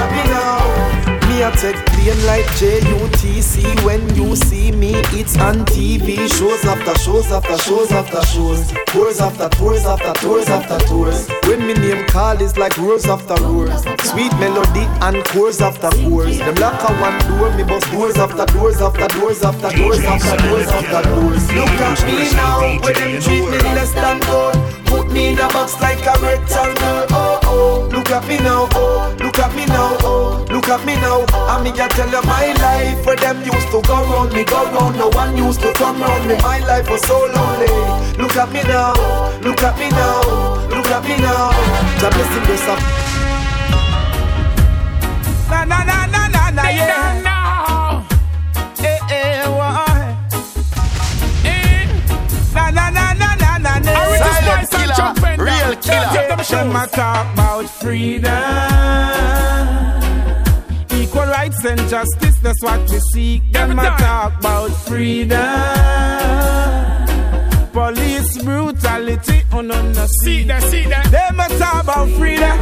[1.35, 6.95] me a take plane like JUTC When you see me, it's on TV Shows after
[6.99, 8.71] shows after shows after shows.
[8.87, 11.27] Tours after tours after tours after tours.
[11.47, 16.39] When me name call is like roars after roars Sweet melody and chorus after chorus
[16.39, 20.37] Them lock a one door, me bust doors after doors after doors after doors after
[20.47, 24.55] doors after doors Look at me now, when them treat me less than gold.
[24.85, 28.67] Put me in a box like a rectangle oh, oh oh, look at me now,
[28.73, 29.15] oh.
[29.19, 30.24] Look at me now, oh
[30.65, 33.81] Look at me now, I me a tell you my life Where them used to
[33.85, 37.01] go round me, go round No one used to come round me My life was
[37.05, 37.69] so lonely
[38.17, 38.93] Look at me now,
[39.41, 40.21] look at me now
[40.73, 41.51] Look at me now
[42.01, 42.79] Jah blessing bless up
[45.51, 48.01] Na na na na na na yeah.
[48.81, 50.17] Eh eh why?
[51.45, 51.85] Eh.
[52.55, 53.91] Na na na na na na na.
[53.93, 55.81] Are we just Silent boys and killer, jumping real down?
[55.85, 56.09] killer.
[56.13, 56.57] Get them show.
[56.57, 59.64] Them a talk about freedom, equal
[61.55, 62.37] rights and justice.
[62.39, 63.51] That's what we seek.
[63.51, 65.39] Them a talk about freedom.
[67.71, 71.11] Police brutality, oh no no see that, see that.
[71.11, 72.59] Them a talk about freedom.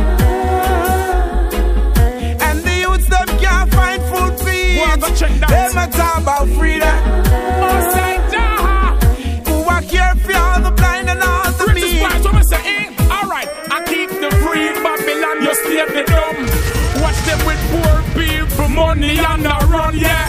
[2.42, 4.78] And the youths them can't find food to eat.
[5.48, 6.98] Them a talk about freedom.
[9.46, 12.00] Who a care for all the blind and all the British
[14.54, 16.38] free Babylon, you stay the dumb.
[17.02, 20.28] Watch them with poor people, money and a run, yeah.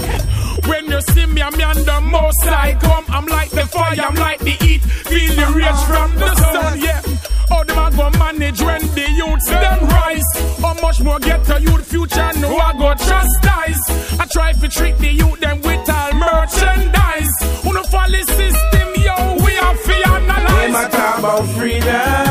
[0.68, 3.04] When you see me, I'm on the most I come.
[3.08, 4.82] I'm like the fire, I'm like the heat.
[4.82, 7.02] Feel the rage from the sun, yeah.
[7.50, 10.30] How them a go manage when the youths them rise?
[10.60, 12.30] How much more get to youth future?
[12.40, 13.82] No, I go chastise.
[14.18, 17.34] I try to trick the youth them with all merchandise.
[17.62, 20.72] Who no follow system, yo, we are fear analyze.
[20.72, 22.23] Them a talk about freedom.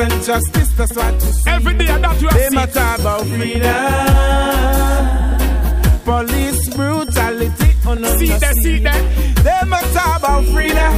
[0.00, 1.50] And justice, that's what we see.
[1.50, 2.72] Every day that you are Them a see.
[2.72, 5.00] talk about freedom.
[6.04, 9.02] Police brutality, oh no, See that, see that.
[9.44, 10.94] Them a talk about freedom.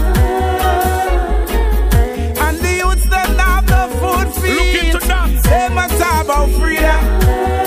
[2.45, 4.57] And the youths them have no food feed.
[4.57, 5.43] Look into that.
[5.45, 7.62] Them a talk about freedom.